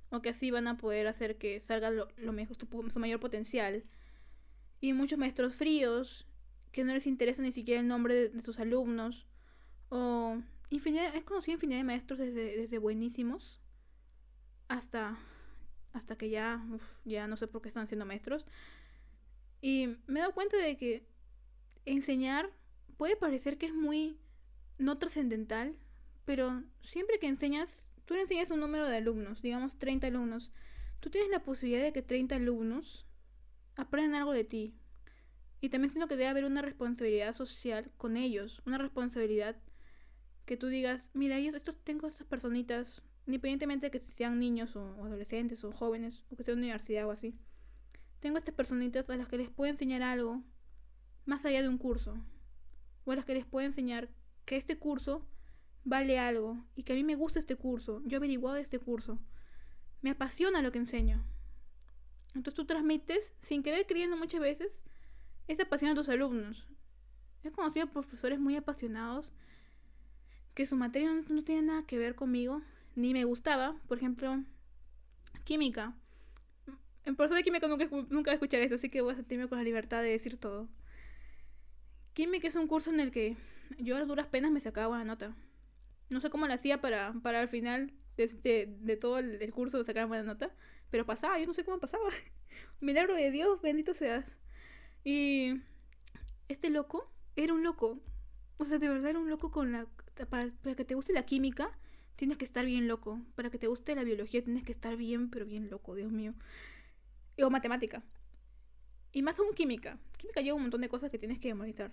o 0.10 0.22
que 0.22 0.30
así 0.30 0.50
van 0.50 0.66
a 0.68 0.78
poder 0.78 1.08
hacer 1.08 1.38
que 1.38 1.60
salga 1.60 1.92
lo, 1.92 2.08
mejor, 2.32 2.56
su, 2.58 3.00
mayor 3.00 3.20
potencial. 3.20 3.84
Y 4.80 4.94
muchos 4.94 5.20
maestros 5.20 5.54
fríos 5.54 6.26
que 6.72 6.86
no 6.86 6.94
les 6.94 7.06
interesa 7.06 7.42
ni 7.42 7.52
siquiera 7.52 7.82
el 7.82 7.88
nombre 7.88 8.30
de, 8.30 8.42
sus 8.42 8.62
alumnos 8.62 9.28
o 9.90 10.38
infinidad, 10.70 11.14
he 11.14 11.24
conocido 11.26 11.56
infinidad 11.56 11.80
de 11.80 11.84
maestros 11.84 12.18
desde, 12.18 12.56
desde 12.56 12.78
buenísimos 12.78 13.62
hasta 14.70 15.18
hasta 15.94 16.18
que 16.18 16.30
ya 16.30 16.64
ya 17.06 17.28
no 17.28 17.38
sé 17.38 17.48
por 17.48 17.62
qué 17.62 17.70
están 17.70 17.88
siendo 17.88 18.06
maestros 18.06 18.46
y 19.62 19.98
me 20.06 20.20
he 20.20 20.22
dado 20.22 20.34
cuenta 20.34 20.58
de 20.58 20.78
que 20.78 21.08
enseñar 21.86 22.52
puede 22.98 23.16
parecer 23.16 23.58
que 23.58 23.66
es 23.66 23.74
muy 23.74 24.20
no 24.78 24.98
trascendental, 24.98 25.76
pero 26.28 26.62
siempre 26.82 27.18
que 27.18 27.26
enseñas, 27.26 27.92
tú 28.06 28.14
le 28.14 28.22
enseñas 28.22 28.52
un 28.52 28.60
número 28.60 28.88
de 28.88 28.98
alumnos, 28.98 29.42
digamos 29.42 29.80
30 29.80 30.06
alumnos, 30.06 30.52
tú 31.00 31.10
tienes 31.10 31.32
la 31.32 31.42
posibilidad 31.42 31.84
de 31.84 31.92
que 31.92 32.04
30 32.04 32.36
alumnos 32.36 33.08
aprendan 33.76 34.22
algo 34.22 34.34
de 34.34 34.44
ti. 34.44 34.76
Y 35.60 35.70
también 35.70 35.90
siento 35.90 36.08
que 36.08 36.18
debe 36.18 36.30
haber 36.30 36.46
una 36.46 36.62
responsabilidad 36.62 37.34
social 37.34 37.90
con 37.98 38.16
ellos, 38.16 38.62
una 38.68 38.78
responsabilidad 38.78 39.56
que 40.46 40.56
tú 40.56 40.68
digas, 40.68 41.10
mira, 41.16 41.40
ellos, 41.40 41.56
estos 41.56 41.84
tengo 41.84 42.08
esas 42.08 42.28
personitas, 42.28 43.02
independientemente 43.26 43.88
de 43.88 43.92
que 43.92 44.06
sean 44.06 44.38
niños 44.38 44.76
o 44.76 45.04
adolescentes 45.04 45.64
o 45.64 45.72
jóvenes, 45.72 46.26
o 46.30 46.36
que 46.36 46.44
sea 46.44 46.54
universidad 46.54 47.08
o 47.08 47.12
así 47.12 47.34
tengo 48.20 48.38
estas 48.38 48.56
personitas 48.56 49.10
a 49.10 49.18
las 49.18 49.28
que 49.28 49.38
les 49.38 49.50
puedo 49.50 49.70
enseñar 49.70 50.02
algo 50.02 50.44
más 51.26 51.46
allá 51.46 51.62
de 51.62 51.70
un 51.70 51.78
curso. 51.78 52.18
O 53.06 53.12
a 53.12 53.16
las 53.16 53.26
que 53.26 53.34
les 53.34 53.46
puedo 53.46 53.66
enseñar 53.66 54.10
que 54.46 54.58
este 54.58 54.78
curso 54.78 55.26
vale 55.88 56.20
algo 56.20 56.58
y 56.76 56.84
que 56.84 56.94
a 56.94 56.96
mí 56.96 57.04
me 57.04 57.16
gusta 57.16 57.40
este 57.40 57.56
curso. 57.56 58.02
Yo 58.06 58.16
he 58.16 58.18
averiguado 58.18 58.58
este 58.58 58.78
curso. 58.78 59.20
Me 60.02 60.12
apasiona 60.12 60.62
lo 60.62 60.72
que 60.72 60.80
enseño. 60.80 61.24
Entonces 62.36 62.56
tú 62.56 62.66
transmites, 62.66 63.34
sin 63.40 63.64
querer 63.64 63.88
creyendo 63.88 64.18
muchas 64.18 64.42
veces, 64.42 64.82
esa 65.48 65.66
pasión 65.66 65.92
a 65.92 65.96
tus 65.96 66.10
alumnos. 66.10 66.68
He 67.44 67.52
conocido 67.52 67.88
profesores 67.88 68.38
muy 68.38 68.58
apasionados 68.58 69.32
que 70.54 70.66
su 70.66 70.76
materia 70.76 71.10
no, 71.30 71.44
tiene 71.44 71.62
nada 71.62 71.86
que 71.88 71.98
ver 71.98 72.16
conmigo, 72.16 72.62
ni 72.96 73.14
me 73.14 73.24
gustaba. 73.24 73.78
Por 73.88 73.98
ejemplo, 73.98 74.44
química. 75.46 75.96
En 77.06 77.16
profesor 77.16 77.38
de 77.38 77.44
química 77.44 77.68
nunca, 77.70 77.86
nunca 77.86 78.32
voy 78.32 78.32
a 78.32 78.34
escuchar 78.34 78.60
eso, 78.60 78.76
así 78.76 78.90
que 78.90 79.00
voy 79.00 79.14
a 79.14 79.16
sentirme 79.16 79.48
con 79.48 79.58
la 79.58 79.64
libertad 79.64 80.02
de 80.02 80.10
decir 80.10 80.38
todo. 80.38 80.68
Química 82.12 82.50
es 82.50 82.56
un 82.58 82.68
curso 82.68 82.90
en 82.90 83.00
el 83.00 83.12
que 83.12 83.38
yo 83.78 83.96
a 83.96 84.04
duras 84.04 84.28
penas 84.28 84.52
me 84.52 84.60
sacaba 84.60 84.88
buena 84.88 85.06
nota. 85.06 85.34
No 86.10 86.20
sé 86.22 86.30
cómo 86.30 86.48
lo 86.48 86.54
hacía 86.54 86.82
para, 86.82 87.14
para 87.22 87.42
al 87.42 87.50
final 87.50 87.94
de, 88.18 88.78
de, 88.80 88.98
todo 88.98 89.20
el, 89.20 89.52
curso 89.52 89.84
sacar 89.84 90.08
buena 90.08 90.24
nota, 90.24 90.52
pero 90.90 91.06
pasaba, 91.06 91.40
yo 91.40 91.46
no 91.46 91.54
sé 91.54 91.64
cómo 91.64 91.80
pasaba. 91.80 92.10
Milagro 92.80 93.16
de 93.16 93.32
Dios, 93.32 93.62
bendito 93.62 93.94
seas. 93.94 94.38
Y 95.04 95.62
este 96.48 96.70
loco 96.70 97.12
era 97.36 97.54
un 97.54 97.64
loco. 97.64 98.00
O 98.58 98.66
sea, 98.66 98.80
de 98.80 98.90
verdad 98.90 99.12
era 99.12 99.20
un 99.20 99.30
loco 99.30 99.52
con 99.52 99.72
la... 99.72 99.88
Para, 100.30 100.50
que 100.76 100.84
te 100.84 100.96
guste 100.96 101.14
la 101.14 101.24
química, 101.24 101.78
tienes 102.16 102.38
que 102.38 102.46
estar 102.46 102.66
bien 102.66 102.88
loco. 102.88 103.22
Para 103.36 103.50
que 103.50 103.60
te 103.60 103.68
guste 103.68 103.96
la 103.96 104.04
biología, 104.04 104.44
tienes 104.44 104.64
que 104.64 104.72
estar 104.72 104.96
bien, 104.98 105.30
pero 105.30 105.46
bien 105.46 105.70
loco, 105.70 105.96
Dios 105.96 106.12
mío. 106.12 106.34
O 107.42 107.50
matemática. 107.50 108.04
Y 109.12 109.22
más 109.22 109.40
aún 109.40 109.54
química. 109.54 110.00
Química 110.18 110.42
lleva 110.42 110.56
un 110.56 110.64
montón 110.64 110.82
de 110.82 110.90
cosas 110.90 111.12
que 111.12 111.20
tienes 111.20 111.40
que 111.40 111.50
memorizar. 111.50 111.92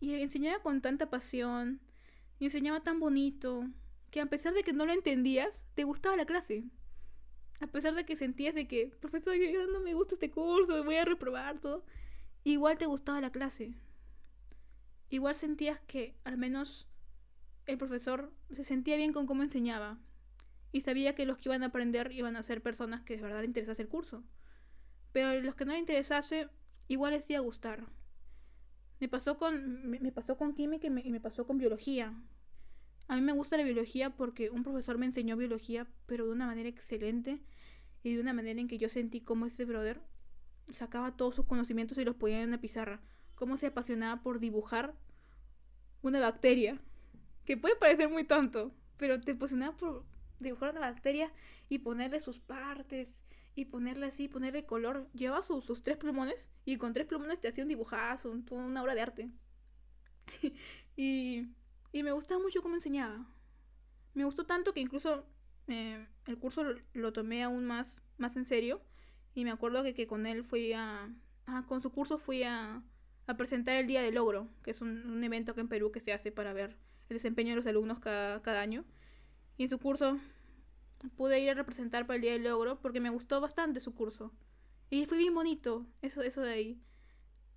Y 0.00 0.14
enseñaba 0.14 0.62
con 0.62 0.82
tanta 0.82 1.08
pasión. 1.08 1.80
Y 2.42 2.46
enseñaba 2.46 2.82
tan 2.82 2.98
bonito. 2.98 3.68
Que 4.10 4.20
a 4.20 4.26
pesar 4.26 4.52
de 4.52 4.64
que 4.64 4.72
no 4.72 4.84
lo 4.84 4.92
entendías, 4.92 5.64
te 5.76 5.84
gustaba 5.84 6.16
la 6.16 6.26
clase. 6.26 6.64
A 7.60 7.68
pesar 7.68 7.94
de 7.94 8.04
que 8.04 8.16
sentías 8.16 8.54
de 8.54 8.66
que, 8.66 8.88
profesor, 9.00 9.36
yo 9.36 9.68
no 9.68 9.78
me 9.78 9.94
gusta 9.94 10.14
este 10.14 10.30
curso, 10.30 10.82
voy 10.82 10.96
a 10.96 11.04
reprobar 11.04 11.60
todo. 11.60 11.84
Igual 12.42 12.76
te 12.78 12.86
gustaba 12.86 13.20
la 13.20 13.30
clase 13.30 13.76
igual 15.12 15.34
sentías 15.34 15.78
que 15.80 16.14
al 16.24 16.38
menos 16.38 16.88
el 17.66 17.76
profesor 17.76 18.32
se 18.50 18.64
sentía 18.64 18.96
bien 18.96 19.12
con 19.12 19.26
cómo 19.26 19.42
enseñaba 19.42 19.98
y 20.72 20.80
sabía 20.80 21.14
que 21.14 21.26
los 21.26 21.36
que 21.36 21.50
iban 21.50 21.62
a 21.62 21.66
aprender 21.66 22.12
iban 22.12 22.34
a 22.34 22.42
ser 22.42 22.62
personas 22.62 23.02
que 23.02 23.16
de 23.16 23.22
verdad 23.22 23.40
le 23.40 23.46
interesase 23.46 23.82
el 23.82 23.88
curso. 23.88 24.24
Pero 25.12 25.38
los 25.42 25.54
que 25.54 25.66
no 25.66 25.74
le 25.74 25.78
interesase, 25.78 26.48
igual 26.88 27.12
les 27.12 27.28
iba 27.28 27.40
a 27.40 27.42
gustar. 27.42 27.84
Me 29.02 29.08
pasó 29.08 29.36
con, 29.36 29.90
me, 29.90 30.12
pasó 30.12 30.36
con 30.36 30.54
química 30.54 30.86
y 30.86 30.90
me, 30.90 31.00
y 31.00 31.10
me 31.10 31.18
pasó 31.18 31.44
con 31.44 31.58
biología. 31.58 32.14
A 33.08 33.16
mí 33.16 33.20
me 33.20 33.32
gusta 33.32 33.56
la 33.56 33.64
biología 33.64 34.10
porque 34.10 34.48
un 34.48 34.62
profesor 34.62 34.96
me 34.96 35.06
enseñó 35.06 35.36
biología, 35.36 35.88
pero 36.06 36.26
de 36.26 36.30
una 36.30 36.46
manera 36.46 36.68
excelente 36.68 37.40
y 38.04 38.14
de 38.14 38.20
una 38.20 38.32
manera 38.32 38.60
en 38.60 38.68
que 38.68 38.78
yo 38.78 38.88
sentí 38.88 39.20
como 39.20 39.46
ese 39.46 39.64
brother 39.64 40.00
sacaba 40.70 41.16
todos 41.16 41.34
sus 41.34 41.46
conocimientos 41.46 41.98
y 41.98 42.04
los 42.04 42.14
ponía 42.14 42.42
en 42.42 42.50
una 42.50 42.60
pizarra 42.60 43.00
cómo 43.34 43.56
se 43.56 43.66
apasionaba 43.66 44.22
por 44.22 44.38
dibujar 44.38 44.94
una 46.02 46.20
bacteria. 46.20 46.78
Que 47.44 47.56
puede 47.56 47.74
parecer 47.74 48.08
muy 48.08 48.22
tonto, 48.22 48.70
pero 48.98 49.20
te 49.20 49.32
apasionaba 49.32 49.76
por 49.76 50.04
dibujar 50.38 50.70
una 50.70 50.92
bacteria 50.92 51.32
y 51.68 51.80
ponerle 51.80 52.20
sus 52.20 52.38
partes 52.38 53.24
y 53.54 53.66
ponerle 53.66 54.06
así, 54.06 54.28
ponerle 54.28 54.64
color. 54.64 55.08
Llevaba 55.12 55.42
sus, 55.42 55.82
tres 55.82 55.96
plumones 55.96 56.50
y 56.64 56.76
con 56.76 56.92
tres 56.92 57.06
plumones 57.06 57.40
te 57.40 57.48
hacía 57.48 57.64
un 57.64 57.68
dibujazo, 57.68 58.32
una 58.50 58.82
obra 58.82 58.94
de 58.94 59.00
arte. 59.00 59.30
y, 60.96 61.48
y 61.92 62.02
me 62.02 62.12
gustaba 62.12 62.40
mucho 62.40 62.62
cómo 62.62 62.74
enseñaba. 62.74 63.26
Me 64.14 64.24
gustó 64.24 64.44
tanto 64.44 64.72
que 64.72 64.80
incluso 64.80 65.26
eh, 65.68 66.06
el 66.26 66.38
curso 66.38 66.64
lo, 66.92 67.12
tomé 67.12 67.42
aún 67.42 67.64
más, 67.64 68.02
más 68.18 68.36
en 68.36 68.44
serio. 68.44 68.82
Y 69.34 69.44
me 69.44 69.50
acuerdo 69.50 69.82
que, 69.82 69.94
que 69.94 70.06
con 70.06 70.26
él 70.26 70.44
fui 70.44 70.72
a... 70.72 71.14
Ah, 71.46 71.64
con 71.66 71.80
su 71.80 71.90
curso 71.90 72.18
fui 72.18 72.44
a, 72.44 72.82
a 73.26 73.36
presentar 73.36 73.76
el 73.76 73.86
Día 73.86 74.02
del 74.02 74.14
Logro, 74.14 74.48
que 74.62 74.70
es 74.70 74.80
un, 74.80 75.22
evento 75.24 75.54
que 75.54 75.60
en 75.60 75.68
Perú 75.68 75.90
que 75.90 76.00
se 76.00 76.12
hace 76.12 76.30
para 76.30 76.52
ver 76.52 76.76
el 77.08 77.16
desempeño 77.16 77.50
de 77.50 77.56
los 77.56 77.66
alumnos 77.66 77.98
cada, 77.98 78.42
cada 78.42 78.60
año. 78.60 78.84
Y 79.56 79.64
en 79.64 79.68
su 79.68 79.78
curso 79.78 80.18
pude 81.16 81.40
ir 81.40 81.50
a 81.50 81.54
representar 81.54 82.06
para 82.06 82.16
el 82.16 82.22
Día 82.22 82.32
del 82.32 82.44
Logro 82.44 82.80
porque 82.80 83.00
me 83.00 83.10
gustó 83.10 83.40
bastante 83.40 83.80
su 83.80 83.94
curso. 83.94 84.32
Y 84.90 85.06
fue 85.06 85.18
bien 85.18 85.34
bonito 85.34 85.86
eso, 86.02 86.22
eso 86.22 86.42
de 86.42 86.52
ahí. 86.52 86.80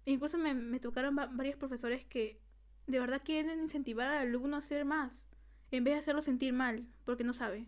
incluso 0.05 0.38
me, 0.38 0.53
me 0.53 0.79
tocaron 0.79 1.15
varios 1.15 1.58
profesores 1.58 2.05
que 2.05 2.39
de 2.88 2.99
verdad 2.99 3.21
quieren 3.23 3.60
incentivar 3.62 4.08
al 4.10 4.27
alumno 4.27 4.55
a 4.55 4.60
hacer 4.60 4.86
más, 4.86 5.27
en 5.71 5.84
vez 5.84 5.95
de 5.95 5.99
hacerlo 5.99 6.21
sentir 6.21 6.53
mal, 6.53 6.86
porque 7.03 7.23
no 7.23 7.34
sabe. 7.34 7.65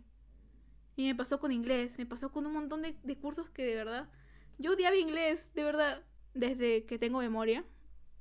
Y 0.95 1.07
me 1.07 1.15
pasó 1.15 1.39
con 1.39 1.51
inglés, 1.51 1.97
me 1.97 2.05
pasó 2.05 2.31
con 2.31 2.45
un 2.45 2.53
montón 2.53 2.81
de, 2.81 2.95
de 3.03 3.17
cursos 3.17 3.49
que 3.49 3.63
de 3.63 3.75
verdad... 3.75 4.09
Yo 4.59 4.73
odiaba 4.73 4.95
inglés, 4.95 5.47
de 5.53 5.63
verdad, 5.63 6.01
desde 6.33 6.85
que 6.85 6.97
tengo 6.97 7.19
memoria. 7.19 7.63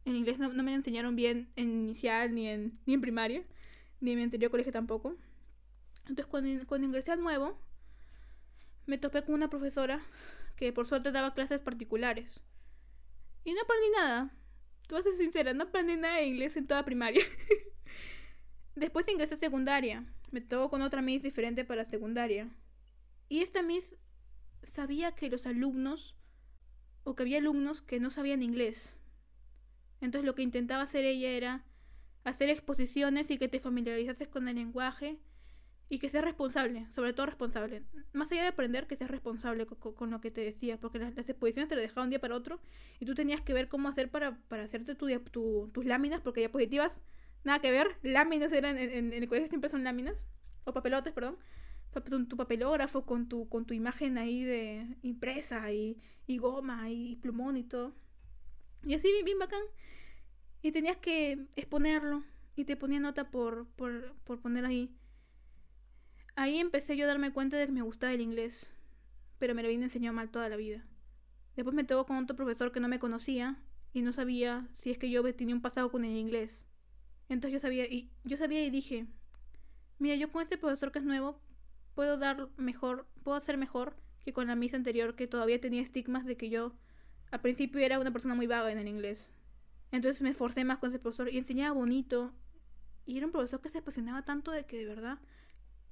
En 0.05 0.17
inglés 0.17 0.39
no, 0.39 0.51
me 0.51 0.75
enseñaron 0.75 1.17
bien 1.17 1.49
en 1.57 1.71
inicial, 1.71 2.35
ni 2.35 2.49
en, 2.49 2.79
ni 2.85 2.95
en 2.95 3.01
primaria, 3.01 3.43
ni 4.01 4.13
en 4.13 4.19
mi 4.19 4.25
anterior 4.25 4.51
colegio 4.51 4.73
tampoco. 4.73 5.17
Entonces 6.09 6.27
cuando, 6.27 6.87
ingresé 6.87 7.13
al 7.13 7.21
nuevo, 7.21 7.59
me 8.87 8.99
topé 8.99 9.25
con 9.25 9.35
una 9.35 9.51
profesora 9.51 10.01
que 10.55 10.73
por 10.73 10.87
suerte 10.87 11.11
daba 11.11 11.35
clases 11.35 11.61
particulares. 11.61 12.41
Y 13.45 13.53
no 13.53 13.61
aprendí 13.63 13.91
nada. 13.91 14.31
Tú 14.87 14.95
vas 14.95 15.07
a 15.07 15.11
ser 15.11 15.19
sincera, 15.19 15.53
no 15.53 15.65
aprendí 15.65 15.97
nada 15.97 16.17
de 16.17 16.27
inglés 16.27 16.57
en 16.57 16.67
toda 16.67 16.85
primaria. 16.85 17.25
Después 18.77 19.09
ingresé 19.09 19.35
a 19.35 19.39
secundaria. 19.39 20.05
Me 20.31 20.41
tocó 20.41 20.71
con 20.71 20.83
otra 20.83 21.03
Miss 21.03 21.23
diferente 21.23 21.65
para 21.65 21.85
secundaria. 21.85 22.49
Y 23.29 23.41
esta 23.41 23.63
Miss 23.63 23.97
sabía 24.63 25.13
que 25.13 25.29
los 25.29 25.47
alumnos, 25.47 26.15
o 27.03 27.17
que 27.17 27.23
había 27.25 27.39
alumnos 27.39 27.83
que 27.83 27.99
no 27.99 28.11
sabían 28.11 28.43
inglés. 28.43 29.01
Entonces 30.01 30.25
lo 30.25 30.35
que 30.35 30.43
intentaba 30.43 30.83
hacer 30.83 31.05
ella 31.05 31.31
era 31.31 31.65
hacer 32.25 32.51
exposiciones 32.51 33.31
y 33.31 33.39
que 33.39 33.49
te 33.49 33.61
familiarizases 33.61 34.29
con 34.29 34.47
el 34.49 34.57
lenguaje 34.57 35.19
y 35.89 35.99
que 35.99 36.09
seas 36.09 36.25
responsable, 36.25 36.87
sobre 36.91 37.13
todo 37.13 37.27
responsable. 37.27 37.85
Más 38.13 38.33
allá 38.33 38.43
de 38.43 38.49
aprender, 38.49 38.87
que 38.87 38.97
seas 38.97 39.11
responsable 39.11 39.67
con, 39.67 40.11
lo 40.11 40.21
que 40.21 40.31
te 40.31 40.41
decía, 40.41 40.79
porque 40.79 40.99
las, 40.99 41.29
exposiciones 41.29 41.69
se 41.69 41.77
las 41.77 41.83
dejaban 41.83 42.07
un 42.07 42.11
día 42.11 42.21
para 42.21 42.35
otro 42.35 42.61
y 42.99 43.07
tú 43.07 43.15
tenías 43.15 43.41
que 43.41 43.53
ver 43.53 43.69
cómo 43.69 43.89
hacer 43.89 44.11
para, 44.11 44.39
para 44.49 44.65
hacerte 44.65 44.95
tu, 44.95 45.71
tus 45.73 45.85
láminas, 45.85 46.21
porque 46.21 46.41
diapositivas, 46.41 47.05
nada 47.45 47.61
que 47.61 47.71
ver, 47.71 47.99
láminas 48.03 48.53
eran, 48.53 48.79
en, 48.79 49.13
el 49.13 49.29
colegio 49.29 49.49
siempre 49.49 49.71
son 49.71 49.85
láminas, 49.85 50.27
o 50.65 50.73
papelotes, 50.73 51.13
perdón, 51.13 51.39
tu 52.29 52.37
papelógrafo 52.37 53.07
con 53.07 53.29
tu, 53.29 53.49
con 53.49 53.65
tu 53.65 53.73
imagen 53.73 54.19
ahí 54.19 54.45
de 54.45 54.97
impresa 55.03 55.73
y, 55.73 55.99
y 56.27 56.39
goma 56.39 56.91
y 56.91 57.17
plumón 57.17 57.57
y 57.57 57.65
todo. 57.65 57.95
Y 58.85 58.95
así 58.95 59.09
bien, 59.09 59.25
bien 59.25 59.39
bacán. 59.39 59.63
Y 60.63 60.73
tenías 60.73 60.97
que 60.99 61.47
exponerlo. 61.57 62.25
Y 62.55 62.65
te 62.65 62.77
ponía 62.77 63.01
nota 63.01 63.31
por, 63.31 63.67
por, 63.77 64.15
por 64.25 64.41
poner 64.41 64.65
ahí. 64.65 64.95
Ahí 66.37 66.59
empecé 66.59 66.97
yo 66.97 67.05
a 67.05 67.09
darme 67.09 67.33
cuenta 67.33 67.57
de 67.57 67.67
que 67.67 67.73
me 67.73 67.83
gustaba 67.83 68.13
el 68.13 68.21
inglés. 68.21 68.71
Pero 69.39 69.55
me 69.55 69.63
lo 69.63 69.69
habían 69.69 69.83
enseñado 69.83 70.15
mal 70.15 70.31
toda 70.31 70.49
la 70.49 70.57
vida. 70.57 70.87
Después 71.57 71.75
me 71.75 71.85
tocó 71.85 72.07
con 72.07 72.19
otro 72.19 72.37
profesor 72.37 72.73
que 72.73 72.81
no 72.81 72.89
me 72.89 72.99
conocía. 72.99 73.57
Y 73.93 74.03
no 74.03 74.13
sabía 74.13 74.69
si 74.71 74.91
es 74.91 74.99
que 74.99 75.11
yo 75.11 75.23
tenía 75.35 75.55
un 75.55 75.63
pasado 75.63 75.91
con 75.91 76.05
el 76.05 76.17
inglés. 76.17 76.67
Entonces 77.31 77.55
yo 77.55 77.61
sabía, 77.61 77.87
y 77.87 78.11
yo 78.25 78.37
sabía 78.37 78.65
y 78.65 78.71
dije, 78.71 79.07
mira, 79.99 80.15
yo 80.17 80.31
con 80.31 80.43
este 80.43 80.59
profesor 80.59 80.93
que 80.93 80.99
es 80.99 81.05
nuevo, 81.05 81.41
puedo 81.95 82.19
dar 82.19 82.51
mejor, 82.59 83.09
puedo 83.25 83.37
hacer 83.37 83.57
mejor 83.57 83.97
que 84.23 84.35
con 84.35 84.47
la 84.47 84.55
misa 84.55 84.77
anterior 84.77 85.17
que 85.17 85.27
todavía 85.27 85.61
tenía 85.61 85.81
estigmas 85.81 86.27
de 86.27 86.37
que 86.37 86.51
yo 86.51 86.75
al 87.31 87.41
principio 87.41 87.81
era 87.81 87.99
una 87.99 88.13
persona 88.13 88.35
muy 88.35 88.47
vaga 88.47 88.71
en 88.71 88.79
el 88.79 88.87
inglés. 88.87 89.31
Entonces 89.93 90.21
me 90.21 90.31
esforcé 90.31 90.65
más 90.65 90.79
con 90.79 90.91
ese 90.91 90.99
profesor 90.99 91.33
y 91.33 91.39
enseñaba 91.39 91.75
bonito. 91.75 92.33
Y 93.07 93.17
era 93.17 93.27
un 93.27 93.33
profesor 93.33 93.61
que 93.61 93.71
se 93.71 93.79
apasionaba 93.79 94.25
tanto 94.25 94.51
de 94.51 94.67
que 94.67 94.77
de 94.77 94.85
verdad 94.85 95.19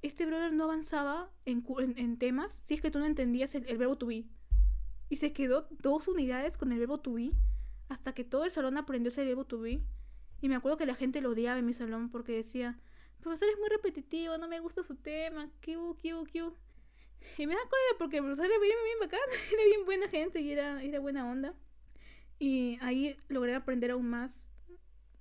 este 0.06 0.26
brother 0.26 0.52
no 0.52 0.64
avanzaba 0.64 1.30
en, 1.46 1.64
en, 1.96 2.18
temas 2.18 2.52
si 2.52 2.74
es 2.74 2.82
que 2.82 2.90
tú 2.90 2.98
no 2.98 3.06
entendías 3.06 3.54
el, 3.54 3.78
verbo 3.78 3.96
to 3.96 4.06
be. 4.06 4.26
Y 5.08 5.16
se 5.16 5.32
quedó 5.32 5.66
dos 5.70 6.08
unidades 6.08 6.58
con 6.58 6.72
el 6.72 6.78
verbo 6.78 7.00
to 7.00 7.14
be 7.14 7.32
hasta 7.88 8.12
que 8.12 8.22
todo 8.22 8.44
el 8.44 8.50
salón 8.50 8.76
aprendió 8.76 9.10
ese 9.10 9.24
verbo 9.24 9.46
to 9.46 9.60
be. 9.60 9.80
Y 10.42 10.50
me 10.50 10.56
acuerdo 10.56 10.76
que 10.76 10.84
la 10.84 10.94
gente 10.94 11.22
lo 11.22 11.30
odiaba 11.30 11.58
en 11.58 11.64
mi 11.64 11.72
salón 11.72 12.10
porque 12.10 12.32
decía, 12.32 12.78
profesor 13.20 13.48
es 13.48 13.58
muy 13.58 13.70
repetitivo, 13.70 14.36
no 14.36 14.46
me 14.46 14.60
gusta 14.60 14.82
su 14.82 14.94
tema, 14.94 15.48
kiu, 15.60 15.96
kiu, 15.96 16.24
kiu. 16.24 16.54
Y 17.38 17.46
me 17.46 17.54
da 17.54 17.60
cólera 17.62 17.98
porque 17.98 18.18
el 18.18 18.24
profesor 18.24 18.44
era 18.44 18.58
bien, 18.58 18.76
bien 18.84 18.98
bacán, 19.00 19.20
era 19.54 19.64
bien 19.64 19.86
buena 19.86 20.08
gente 20.08 20.40
y 20.42 20.52
era, 20.52 20.82
era 20.82 21.00
buena 21.00 21.26
onda. 21.26 21.54
Y 22.38 22.78
ahí 22.82 23.16
logré 23.28 23.54
aprender 23.54 23.90
aún 23.90 24.10
más. 24.10 24.46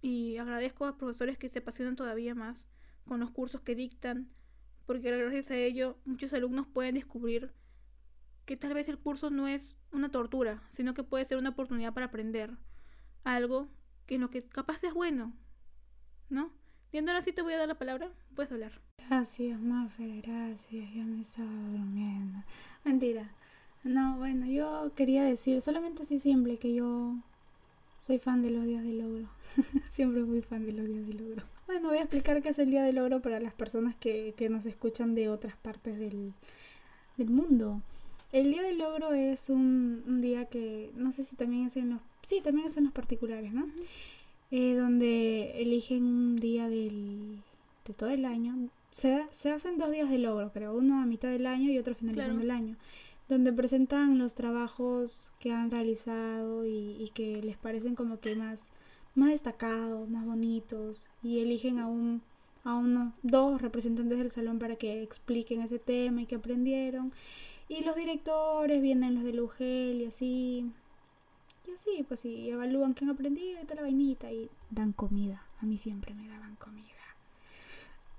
Y 0.01 0.35
agradezco 0.35 0.85
a 0.85 0.97
profesores 0.97 1.37
que 1.37 1.47
se 1.47 1.59
apasionan 1.59 1.95
todavía 1.95 2.35
más 2.35 2.67
con 3.05 3.21
los 3.21 3.31
cursos 3.31 3.61
que 3.61 3.75
dictan, 3.75 4.29
porque 4.85 5.11
gracias 5.11 5.51
a 5.51 5.55
ello 5.55 5.97
muchos 6.05 6.33
alumnos 6.33 6.67
pueden 6.67 6.95
descubrir 6.95 7.51
que 8.45 8.57
tal 8.57 8.73
vez 8.73 8.89
el 8.89 8.99
curso 8.99 9.29
no 9.29 9.47
es 9.47 9.77
una 9.91 10.11
tortura, 10.11 10.63
sino 10.69 10.93
que 10.93 11.03
puede 11.03 11.25
ser 11.25 11.37
una 11.37 11.49
oportunidad 11.49 11.93
para 11.93 12.07
aprender 12.07 12.57
algo 13.23 13.69
que 14.05 14.15
en 14.15 14.21
lo 14.21 14.29
que 14.29 14.41
capaz 14.43 14.83
es 14.83 14.93
bueno, 14.93 15.33
¿no? 16.29 16.51
Y 16.91 16.99
ahora 16.99 17.21
sí 17.21 17.31
te 17.31 17.41
voy 17.41 17.53
a 17.53 17.57
dar 17.57 17.67
la 17.67 17.79
palabra. 17.79 18.11
Puedes 18.35 18.51
hablar. 18.51 18.79
Gracias, 19.09 19.59
Maffer, 19.59 20.21
gracias. 20.21 20.93
Ya 20.93 21.03
me 21.03 21.21
estaba 21.21 21.49
durmiendo. 21.49 22.43
Mentira. 22.83 23.31
No, 23.83 24.17
bueno, 24.17 24.45
yo 24.45 24.93
quería 24.95 25.23
decir 25.23 25.61
solamente 25.61 26.03
así 26.03 26.19
simple 26.19 26.59
que 26.59 26.73
yo 26.73 27.15
soy 28.05 28.19
fan 28.19 28.41
de 28.41 28.49
los 28.49 28.65
días 28.65 28.83
de 28.83 28.91
logro. 28.91 29.29
Siempre 29.87 30.25
fui 30.25 30.41
fan 30.41 30.65
de 30.65 30.73
los 30.73 30.85
días 30.85 31.07
de 31.07 31.13
logro. 31.13 31.43
Bueno, 31.67 31.87
voy 31.87 31.99
a 31.99 32.01
explicar 32.01 32.41
qué 32.41 32.49
es 32.49 32.59
el 32.59 32.69
día 32.69 32.83
de 32.83 32.91
logro 32.91 33.21
para 33.21 33.39
las 33.39 33.53
personas 33.53 33.95
que, 33.95 34.33
que 34.35 34.49
nos 34.49 34.65
escuchan 34.65 35.15
de 35.15 35.29
otras 35.29 35.55
partes 35.55 35.97
del, 35.97 36.33
del 37.15 37.29
mundo. 37.29 37.81
El 38.33 38.51
día 38.51 38.61
del 38.61 38.77
logro 38.77 39.13
es 39.13 39.49
un, 39.49 40.03
un, 40.05 40.19
día 40.19 40.45
que 40.45 40.91
no 40.95 41.13
sé 41.13 41.23
si 41.23 41.37
también 41.37 41.67
es 41.67 41.77
en 41.77 41.91
los... 41.91 42.01
Sí, 42.25 42.41
también 42.41 42.67
es 42.67 42.75
en 42.75 42.83
los 42.83 42.93
particulares, 42.93 43.53
¿no? 43.53 43.67
Eh, 44.51 44.75
donde 44.75 45.61
eligen 45.61 46.03
un 46.03 46.35
día 46.35 46.67
del, 46.67 47.37
de 47.87 47.93
todo 47.93 48.09
el 48.09 48.25
año. 48.25 48.69
Se, 48.91 49.25
se 49.31 49.49
hacen 49.49 49.77
dos 49.77 49.91
días 49.91 50.09
de 50.09 50.17
logro, 50.17 50.51
creo. 50.51 50.75
Uno 50.75 51.01
a 51.01 51.05
mitad 51.05 51.29
del 51.29 51.47
año 51.47 51.71
y 51.71 51.77
otro 51.77 51.95
finalizando 51.95 52.41
claro. 52.41 52.43
el 52.43 52.51
año 52.51 52.75
donde 53.29 53.53
presentan 53.53 54.17
los 54.19 54.35
trabajos 54.35 55.31
que 55.39 55.51
han 55.51 55.71
realizado 55.71 56.65
y, 56.65 56.97
y, 56.99 57.11
que 57.13 57.41
les 57.41 57.57
parecen 57.57 57.95
como 57.95 58.19
que 58.19 58.35
más, 58.35 58.71
más 59.15 59.29
destacados, 59.29 60.09
más 60.09 60.25
bonitos 60.25 61.07
y 61.23 61.39
eligen 61.39 61.79
a 61.79 61.87
un 61.87 62.21
a 62.63 62.75
unos 62.75 63.13
dos 63.23 63.61
representantes 63.61 64.17
del 64.17 64.31
salón 64.31 64.59
para 64.59 64.75
que 64.75 65.03
expliquen 65.03 65.61
ese 65.61 65.79
tema 65.79 66.21
y 66.21 66.25
que 66.25 66.35
aprendieron. 66.35 67.11
Y 67.67 67.83
los 67.83 67.95
directores 67.95 68.81
vienen 68.81 69.15
los 69.15 69.23
de 69.23 69.41
UGEL 69.41 70.01
y 70.01 70.05
así. 70.05 70.71
Y 71.67 71.71
así 71.71 72.05
pues 72.07 72.21
sí 72.21 72.49
evalúan 72.49 72.93
qué 72.93 73.05
han 73.05 73.11
aprendido 73.11 73.61
y 73.61 73.63
toda 73.63 73.75
la 73.75 73.81
vainita 73.83 74.31
y 74.31 74.49
dan 74.69 74.93
comida. 74.93 75.43
A 75.61 75.65
mí 75.65 75.77
siempre 75.77 76.13
me 76.13 76.27
daban 76.27 76.55
comida. 76.55 76.87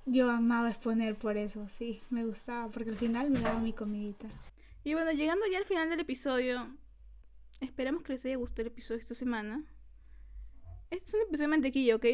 Yo 0.06 0.30
amaba 0.30 0.68
exponer 0.68 1.16
por 1.16 1.38
eso 1.38 1.66
sí 1.68 2.02
me 2.10 2.26
gustaba 2.26 2.68
porque 2.68 2.90
al 2.90 2.96
final 2.96 3.30
me 3.30 3.40
daban 3.40 3.62
mi 3.62 3.72
comidita 3.72 4.28
y 4.84 4.92
bueno, 4.92 5.12
llegando 5.12 5.46
ya 5.50 5.58
al 5.58 5.64
final 5.64 5.88
del 5.88 6.00
episodio, 6.00 6.76
esperamos 7.60 8.02
que 8.02 8.12
les 8.12 8.24
haya 8.26 8.36
gustado 8.36 8.62
el 8.62 8.68
episodio 8.68 9.00
esta 9.00 9.14
semana. 9.14 9.64
Este 10.90 11.08
es 11.08 11.14
un 11.14 11.22
episodio 11.22 11.48
de 11.48 11.56
mantequilla, 11.56 11.96
¿ok? 11.96 12.06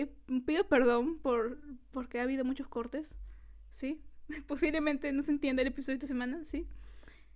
Pido 0.47 0.69
perdón 0.69 1.19
por 1.19 1.59
porque 1.91 2.21
ha 2.21 2.23
habido 2.23 2.45
muchos 2.45 2.69
cortes, 2.69 3.19
¿sí? 3.71 4.01
Posiblemente 4.47 5.13
no 5.13 5.23
se 5.23 5.33
entienda 5.33 5.63
el 5.63 5.69
episodio 5.69 5.99
de 5.99 6.05
esta 6.05 6.07
semana, 6.07 6.45
¿sí? 6.45 6.69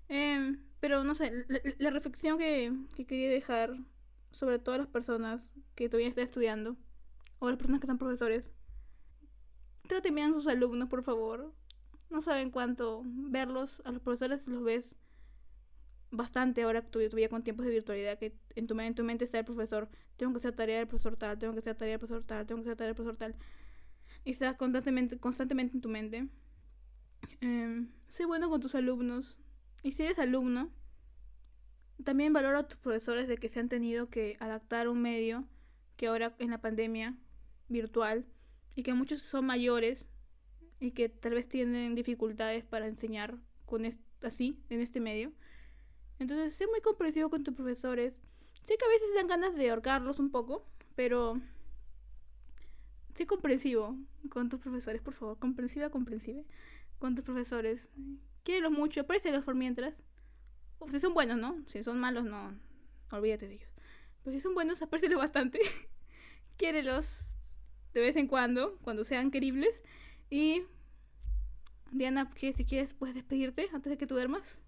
Eh, 0.09 0.57
pero 0.79 1.03
no 1.03 1.14
sé, 1.16 1.33
la, 1.49 1.61
la 1.79 1.90
reflexión 1.90 2.38
que, 2.38 2.73
que, 2.94 3.05
quería 3.05 3.31
dejar 3.31 3.77
sobre 4.31 4.61
todas 4.61 4.79
las 4.79 4.88
personas 4.88 5.57
que 5.75 5.88
todavía 5.88 6.09
están 6.09 6.25
estudiando, 6.25 6.77
o 7.40 7.49
las 7.49 7.59
personas 7.59 7.81
que 7.81 7.88
son 7.88 7.99
profesores, 7.99 8.53
traten 9.88 10.14
bien 10.14 10.31
a 10.31 10.35
sus 10.35 10.47
alumnos, 10.47 10.88
por 10.88 11.03
favor. 11.03 11.53
No 12.11 12.20
saben 12.20 12.51
cuánto 12.51 13.03
verlos, 13.05 13.83
a 13.85 13.90
los 13.90 14.01
profesores 14.01 14.47
los 14.47 14.62
ves 14.62 14.97
bastante 16.16 16.62
ahora 16.62 16.83
todavía 16.83 17.29
con 17.29 17.42
tiempos 17.42 17.66
de 17.66 17.72
virtualidad 17.72 18.18
que 18.18 18.37
en 18.55 18.66
tu, 18.66 18.79
en 18.79 18.94
tu 18.94 19.05
mente 19.05 19.24
está 19.24 19.38
el 19.38 19.44
profesor, 19.44 19.88
tengo 20.16 20.33
que 20.33 20.38
hacer 20.38 20.55
tarea 20.55 20.79
del 20.79 20.87
profesor 20.87 21.16
tal, 21.16 21.38
tengo 21.38 21.53
que 21.53 21.59
hacer 21.59 21.74
tarea 21.77 21.92
del 21.92 21.98
profesor 21.98 22.24
tal, 22.24 22.46
tengo 22.46 22.62
que 22.62 22.68
hacer 22.68 22.77
tarea 22.77 22.88
del 22.88 22.96
profesor 22.96 23.16
tal. 23.16 23.35
Y 24.24 24.31
está 24.31 24.57
constantemente, 24.57 25.18
constantemente 25.18 25.74
en 25.74 25.81
tu 25.81 25.88
mente. 25.88 26.29
Eh, 27.40 27.87
sé 28.09 28.27
bueno 28.27 28.48
con 28.48 28.61
tus 28.61 28.74
alumnos. 28.74 29.38
Y 29.83 29.92
si 29.92 30.05
eres 30.05 30.18
alumno, 30.18 30.70
también 32.03 32.33
valora 32.33 32.61
a 32.61 32.68
tus 32.68 32.79
profesores 32.79 33.29
de 33.29 33.37
que 33.37 33.48
se 33.48 33.61
han 33.61 33.68
tenido 33.68 34.09
que 34.09 34.37
adaptar 34.40 34.87
a 34.87 34.90
un 34.90 35.03
medio 35.03 35.46
que 35.96 36.07
ahora 36.07 36.35
en 36.38 36.50
la 36.50 36.61
pandemia 36.61 37.16
virtual 37.68 38.27
y 38.74 38.83
que 38.83 38.94
muchos 38.94 39.22
son 39.22 39.46
mayores 39.46 40.09
y 40.81 40.92
que 40.92 41.09
tal 41.09 41.35
vez 41.35 41.48
tienen 41.48 41.94
dificultades 41.94 42.64
para 42.64 42.87
enseñar 42.87 43.38
con 43.64 43.85
así 44.22 44.61
en 44.70 44.81
este 44.81 45.00
medio 45.00 45.33
entonces, 46.18 46.55
sé 46.55 46.66
muy 46.66 46.81
comprensivo 46.81 47.31
con 47.31 47.42
tus 47.44 47.55
profesores. 47.55 48.20
Sé 48.62 48.77
que 48.77 48.85
a 48.85 48.88
veces 48.88 49.09
dan 49.14 49.27
ganas 49.27 49.57
de 49.57 49.70
ahorcarlos 49.70 50.18
un 50.18 50.31
poco, 50.31 50.64
pero 50.94 51.40
sé 53.14 53.27
comprensivo 53.27 53.96
con 54.31 54.48
tus 54.48 54.61
profesores, 54.61 55.03
por 55.03 55.14
favor. 55.14 55.38
Comprensiva, 55.38 55.90
comprensive 55.90 56.44
con 56.98 57.14
tus 57.14 57.24
profesores. 57.24 57.90
Quiérelos 58.42 58.72
mucho, 58.72 59.00
aprécialos 59.00 59.44
por 59.44 59.55
mientras. 59.55 60.03
O 60.79 60.90
si 60.90 61.00
son 61.00 61.14
buenos, 61.14 61.38
¿no? 61.38 61.62
Si 61.66 61.83
son 61.83 61.98
malos, 61.98 62.24
no. 62.24 62.59
Olvídate 63.11 63.48
de 63.48 63.55
ellos. 63.55 63.70
Pero 64.22 64.35
si 64.35 64.40
son 64.40 64.55
buenos, 64.55 64.83
aprécialos 64.83 65.18
bastante. 65.18 65.61
Quiérelos 66.57 67.37
de 67.92 68.00
vez 68.00 68.16
en 68.16 68.27
cuando, 68.27 68.79
cuando 68.83 69.05
sean 69.05 69.31
queribles. 69.31 69.83
Y. 70.31 70.62
Diana, 71.90 72.29
si 72.37 72.64
quieres, 72.64 72.92
puedes 72.94 73.14
despedirte 73.14 73.68
antes 73.72 73.90
de 73.90 73.98
que 73.98 74.07
tú 74.07 74.14
duermas. 74.14 74.59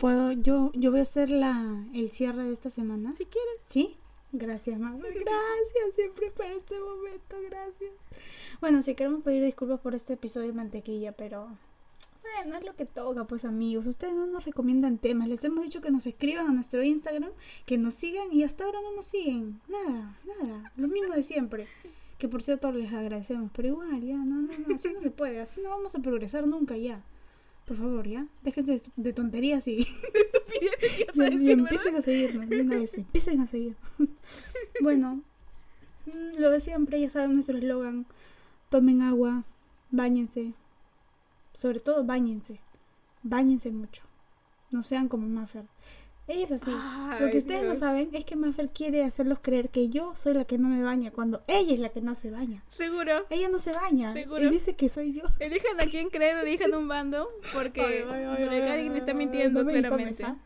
Puedo, 0.00 0.32
yo, 0.32 0.72
yo 0.72 0.90
voy 0.90 1.00
a 1.00 1.02
hacer 1.02 1.28
la, 1.28 1.84
el 1.92 2.10
cierre 2.10 2.44
de 2.44 2.54
esta 2.54 2.70
semana. 2.70 3.14
Si 3.16 3.26
quieres. 3.26 3.60
¿Sí? 3.68 3.98
Gracias, 4.32 4.80
mamá. 4.80 4.96
Gracias, 4.98 5.94
siempre 5.94 6.30
para 6.30 6.54
este 6.54 6.80
momento, 6.80 7.36
gracias. 7.50 7.92
Bueno, 8.62 8.80
si 8.80 8.94
queremos 8.94 9.22
pedir 9.22 9.44
disculpas 9.44 9.78
por 9.80 9.94
este 9.94 10.14
episodio 10.14 10.46
de 10.46 10.54
mantequilla, 10.54 11.12
pero 11.12 11.48
bueno, 12.22 12.56
es 12.56 12.64
lo 12.64 12.74
que 12.76 12.86
toca, 12.86 13.24
pues 13.24 13.44
amigos. 13.44 13.86
Ustedes 13.86 14.14
no 14.14 14.24
nos 14.24 14.46
recomiendan 14.46 14.96
temas. 14.96 15.28
Les 15.28 15.44
hemos 15.44 15.64
dicho 15.64 15.82
que 15.82 15.90
nos 15.90 16.06
escriban 16.06 16.46
a 16.46 16.52
nuestro 16.52 16.82
Instagram, 16.82 17.32
que 17.66 17.76
nos 17.76 17.92
sigan 17.92 18.32
y 18.32 18.42
hasta 18.42 18.64
ahora 18.64 18.78
no 18.82 18.96
nos 18.96 19.04
siguen. 19.04 19.60
Nada, 19.68 20.18
nada. 20.24 20.72
Lo 20.76 20.88
mismo 20.88 21.14
de 21.14 21.24
siempre. 21.24 21.66
Que 22.16 22.26
por 22.26 22.40
cierto 22.42 22.72
les 22.72 22.90
agradecemos, 22.90 23.50
pero 23.54 23.68
igual, 23.68 24.00
ya, 24.00 24.16
no, 24.16 24.40
no, 24.40 24.52
no, 24.66 24.74
así 24.74 24.90
no 24.94 25.02
se 25.02 25.10
puede. 25.10 25.40
Así 25.40 25.60
no 25.60 25.68
vamos 25.68 25.94
a 25.94 25.98
progresar 25.98 26.46
nunca 26.46 26.78
ya. 26.78 27.04
Por 27.70 27.76
favor, 27.76 28.04
ya. 28.04 28.26
Déjense 28.42 28.82
de 28.96 29.12
tonterías 29.12 29.68
y. 29.68 29.82
estupideces. 31.12 31.40
y, 31.40 31.50
empiecen 31.52 31.94
a 31.94 32.02
seguirnos 32.02 32.50
una 32.50 32.74
vez. 32.74 32.98
Empiecen 32.98 33.40
a 33.40 33.46
seguir. 33.46 33.76
bueno, 34.82 35.22
lo 36.36 36.50
de 36.50 36.58
siempre, 36.58 37.00
ya 37.00 37.08
saben 37.10 37.34
nuestro 37.34 37.56
eslogan. 37.56 38.06
Tomen 38.70 39.02
agua, 39.02 39.44
bañense. 39.92 40.52
Sobre 41.52 41.78
todo, 41.78 42.02
bañense. 42.02 42.58
Bañense 43.22 43.70
mucho. 43.70 44.02
No 44.72 44.82
sean 44.82 45.06
como 45.08 45.28
Maffer. 45.28 45.66
Ella 46.30 46.44
es 46.44 46.52
así. 46.52 46.70
Ay, 46.72 47.20
Lo 47.20 47.30
que 47.30 47.38
ustedes 47.38 47.62
Dios. 47.62 47.74
no 47.74 47.78
saben 47.78 48.10
es 48.12 48.24
que 48.24 48.36
Maffer 48.36 48.68
quiere 48.68 49.02
hacerlos 49.02 49.40
creer 49.42 49.68
que 49.68 49.88
yo 49.88 50.14
soy 50.14 50.34
la 50.34 50.44
que 50.44 50.58
no 50.58 50.68
me 50.68 50.80
baña, 50.80 51.10
cuando 51.10 51.42
ella 51.48 51.74
es 51.74 51.80
la 51.80 51.88
que 51.88 52.00
no 52.00 52.14
se 52.14 52.30
baña. 52.30 52.62
Seguro. 52.68 53.26
Ella 53.30 53.48
no 53.48 53.58
se 53.58 53.72
baña. 53.72 54.12
¿Seguro? 54.12 54.40
Y 54.44 54.48
dice 54.48 54.76
que 54.76 54.88
soy 54.88 55.12
yo. 55.12 55.22
Elijan 55.40 55.80
a 55.80 55.86
quien 55.86 56.08
creer, 56.08 56.36
elijan 56.36 56.72
un 56.74 56.86
bando. 56.86 57.28
Porque 57.52 58.04
alguien 58.08 58.96
está 58.96 59.12
mintiendo 59.12 59.64
no 59.64 59.70
claramente. 59.70 60.22
¿ah? 60.22 60.36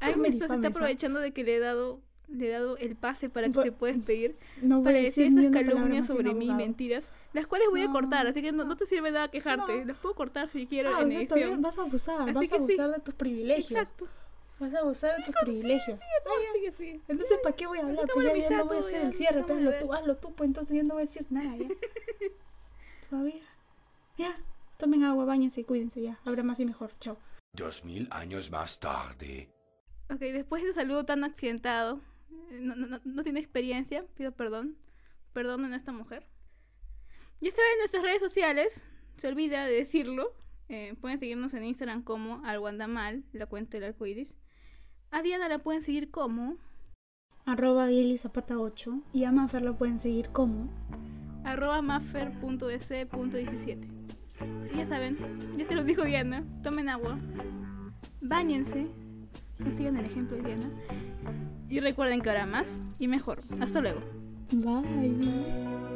Alguien 0.00 0.20
me 0.20 0.28
está, 0.28 0.48
se 0.48 0.54
está 0.54 0.66
¿ah? 0.66 0.70
aprovechando 0.70 1.18
de 1.18 1.32
que 1.32 1.44
le 1.44 1.56
he 1.56 1.60
dado 1.60 2.00
le 2.28 2.46
he 2.46 2.50
dado 2.50 2.76
el 2.76 2.94
pase 2.94 3.28
para 3.28 3.48
que 3.48 3.60
se 3.62 3.72
pueda 3.72 3.92
despedir. 3.94 4.36
No 4.62 4.82
Para 4.82 4.98
decir 4.98 5.34
palabra 5.34 5.62
calumnias 5.62 6.06
sobre 6.06 6.32
mí, 6.34 6.48
mentiras, 6.52 7.10
las 7.32 7.46
cuales 7.46 7.68
voy 7.70 7.82
a 7.82 7.90
cortar, 7.90 8.26
así 8.26 8.40
que 8.40 8.52
no, 8.52 8.76
te 8.76 8.86
sirve 8.86 9.10
nada 9.10 9.28
quejarte. 9.30 9.80
No. 9.80 9.84
Las 9.86 9.96
puedo 9.96 10.14
cortar 10.14 10.48
si 10.48 10.66
quiero 10.66 10.94
Ah, 10.94 11.00
en 11.02 11.08
o 11.08 11.10
sea, 11.10 11.26
todavía 11.26 11.46
edición. 11.46 11.62
vas 11.62 11.78
a 11.78 11.82
abusar, 11.82 12.22
Así 12.22 12.32
vas 12.34 12.44
a 12.44 12.48
sí. 12.48 12.54
abusar 12.54 12.90
de 12.90 13.00
tus 13.00 13.14
privilegios. 13.14 13.70
Exacto. 13.72 14.06
Vas 14.60 14.74
a 14.74 14.78
abusar 14.80 15.16
de 15.16 15.24
tus 15.24 15.34
privilegios. 15.42 15.98
Así 15.98 16.60
que 16.60 16.72
sí. 16.72 17.02
Entonces, 17.08 17.38
¿para 17.42 17.56
qué 17.56 17.66
voy 17.66 17.78
a 17.78 17.82
hablar? 17.82 18.06
Pues 18.12 18.26
ya, 18.26 18.36
ya 18.48 18.56
no 18.58 18.66
voy 18.66 18.76
a 18.76 18.80
hacer 18.80 19.00
el 19.06 19.14
cierre, 19.14 19.42
pues 19.42 19.56
hazlo 19.58 19.70
ver. 19.70 19.82
tú, 19.82 19.92
hazlo 19.94 20.16
tú, 20.18 20.34
pues 20.34 20.46
entonces 20.48 20.76
yo 20.76 20.82
no 20.84 20.94
voy 20.94 21.02
a 21.02 21.06
decir 21.06 21.26
nada 21.30 21.56
ya. 21.56 21.66
Todavía. 23.10 23.40
Ya, 24.18 24.36
tomen 24.76 25.02
agua, 25.04 25.24
bañense 25.24 25.62
y 25.62 25.64
cuídense 25.64 26.02
ya. 26.02 26.20
Habrá 26.24 26.42
más 26.42 26.60
y 26.60 26.66
mejor. 26.66 26.92
Chao. 27.00 27.16
Dos 27.54 27.84
mil 27.84 28.06
años 28.10 28.50
más 28.50 28.78
tarde. 28.78 29.48
Ok, 30.10 30.20
después 30.20 30.62
de 30.62 30.70
ese 30.70 30.80
saludo 30.80 31.04
tan 31.04 31.24
accidentado, 31.24 32.00
eh, 32.50 32.58
no, 32.60 32.76
no, 32.76 32.86
no- 32.86 33.00
no 33.04 33.22
tiene 33.22 33.40
experiencia, 33.40 34.04
pido 34.16 34.32
perdón. 34.32 34.76
Perdonen 35.32 35.72
a 35.72 35.76
esta 35.76 35.92
mujer. 35.92 36.26
Ya 37.40 37.50
saben, 37.50 37.70
en 37.74 37.78
nuestras 37.78 38.02
redes 38.04 38.20
sociales, 38.20 38.86
se 39.16 39.28
olvida 39.28 39.64
de 39.64 39.72
decirlo. 39.72 40.34
eh, 40.68 40.94
pueden 41.00 41.18
seguirnos 41.18 41.52
en 41.54 41.64
Instagram 41.64 42.02
como 42.04 42.44
Alguandamal, 42.44 43.24
la 43.32 43.46
cuenta 43.46 43.78
del 43.78 43.88
arcoiris. 43.88 44.36
A 45.12 45.22
Diana 45.22 45.48
la 45.48 45.58
pueden 45.58 45.82
seguir 45.82 46.08
como 46.10 46.56
Arroba 47.44 47.88
Zapata 48.16 48.58
8 48.58 49.02
y 49.12 49.24
a 49.24 49.32
Mafer 49.32 49.62
lo 49.62 49.76
pueden 49.76 49.98
seguir 49.98 50.28
como. 50.30 50.70
arroba 51.44 51.82
maffer.es.17. 51.82 53.88
Y 54.72 54.76
ya 54.76 54.86
saben, 54.86 55.18
ya 55.56 55.66
te 55.66 55.74
lo 55.74 55.82
dijo 55.82 56.04
Diana, 56.04 56.44
tomen 56.62 56.88
agua, 56.88 57.18
bañense 58.20 58.86
y 59.66 59.72
sigan 59.72 59.96
el 59.96 60.06
ejemplo 60.06 60.36
de 60.36 60.44
Diana. 60.44 60.70
Y 61.68 61.80
recuerden 61.80 62.20
que 62.20 62.30
ahora 62.30 62.46
más 62.46 62.80
y 62.98 63.08
mejor. 63.08 63.40
Hasta 63.60 63.80
luego. 63.80 64.00
Bye. 64.52 65.89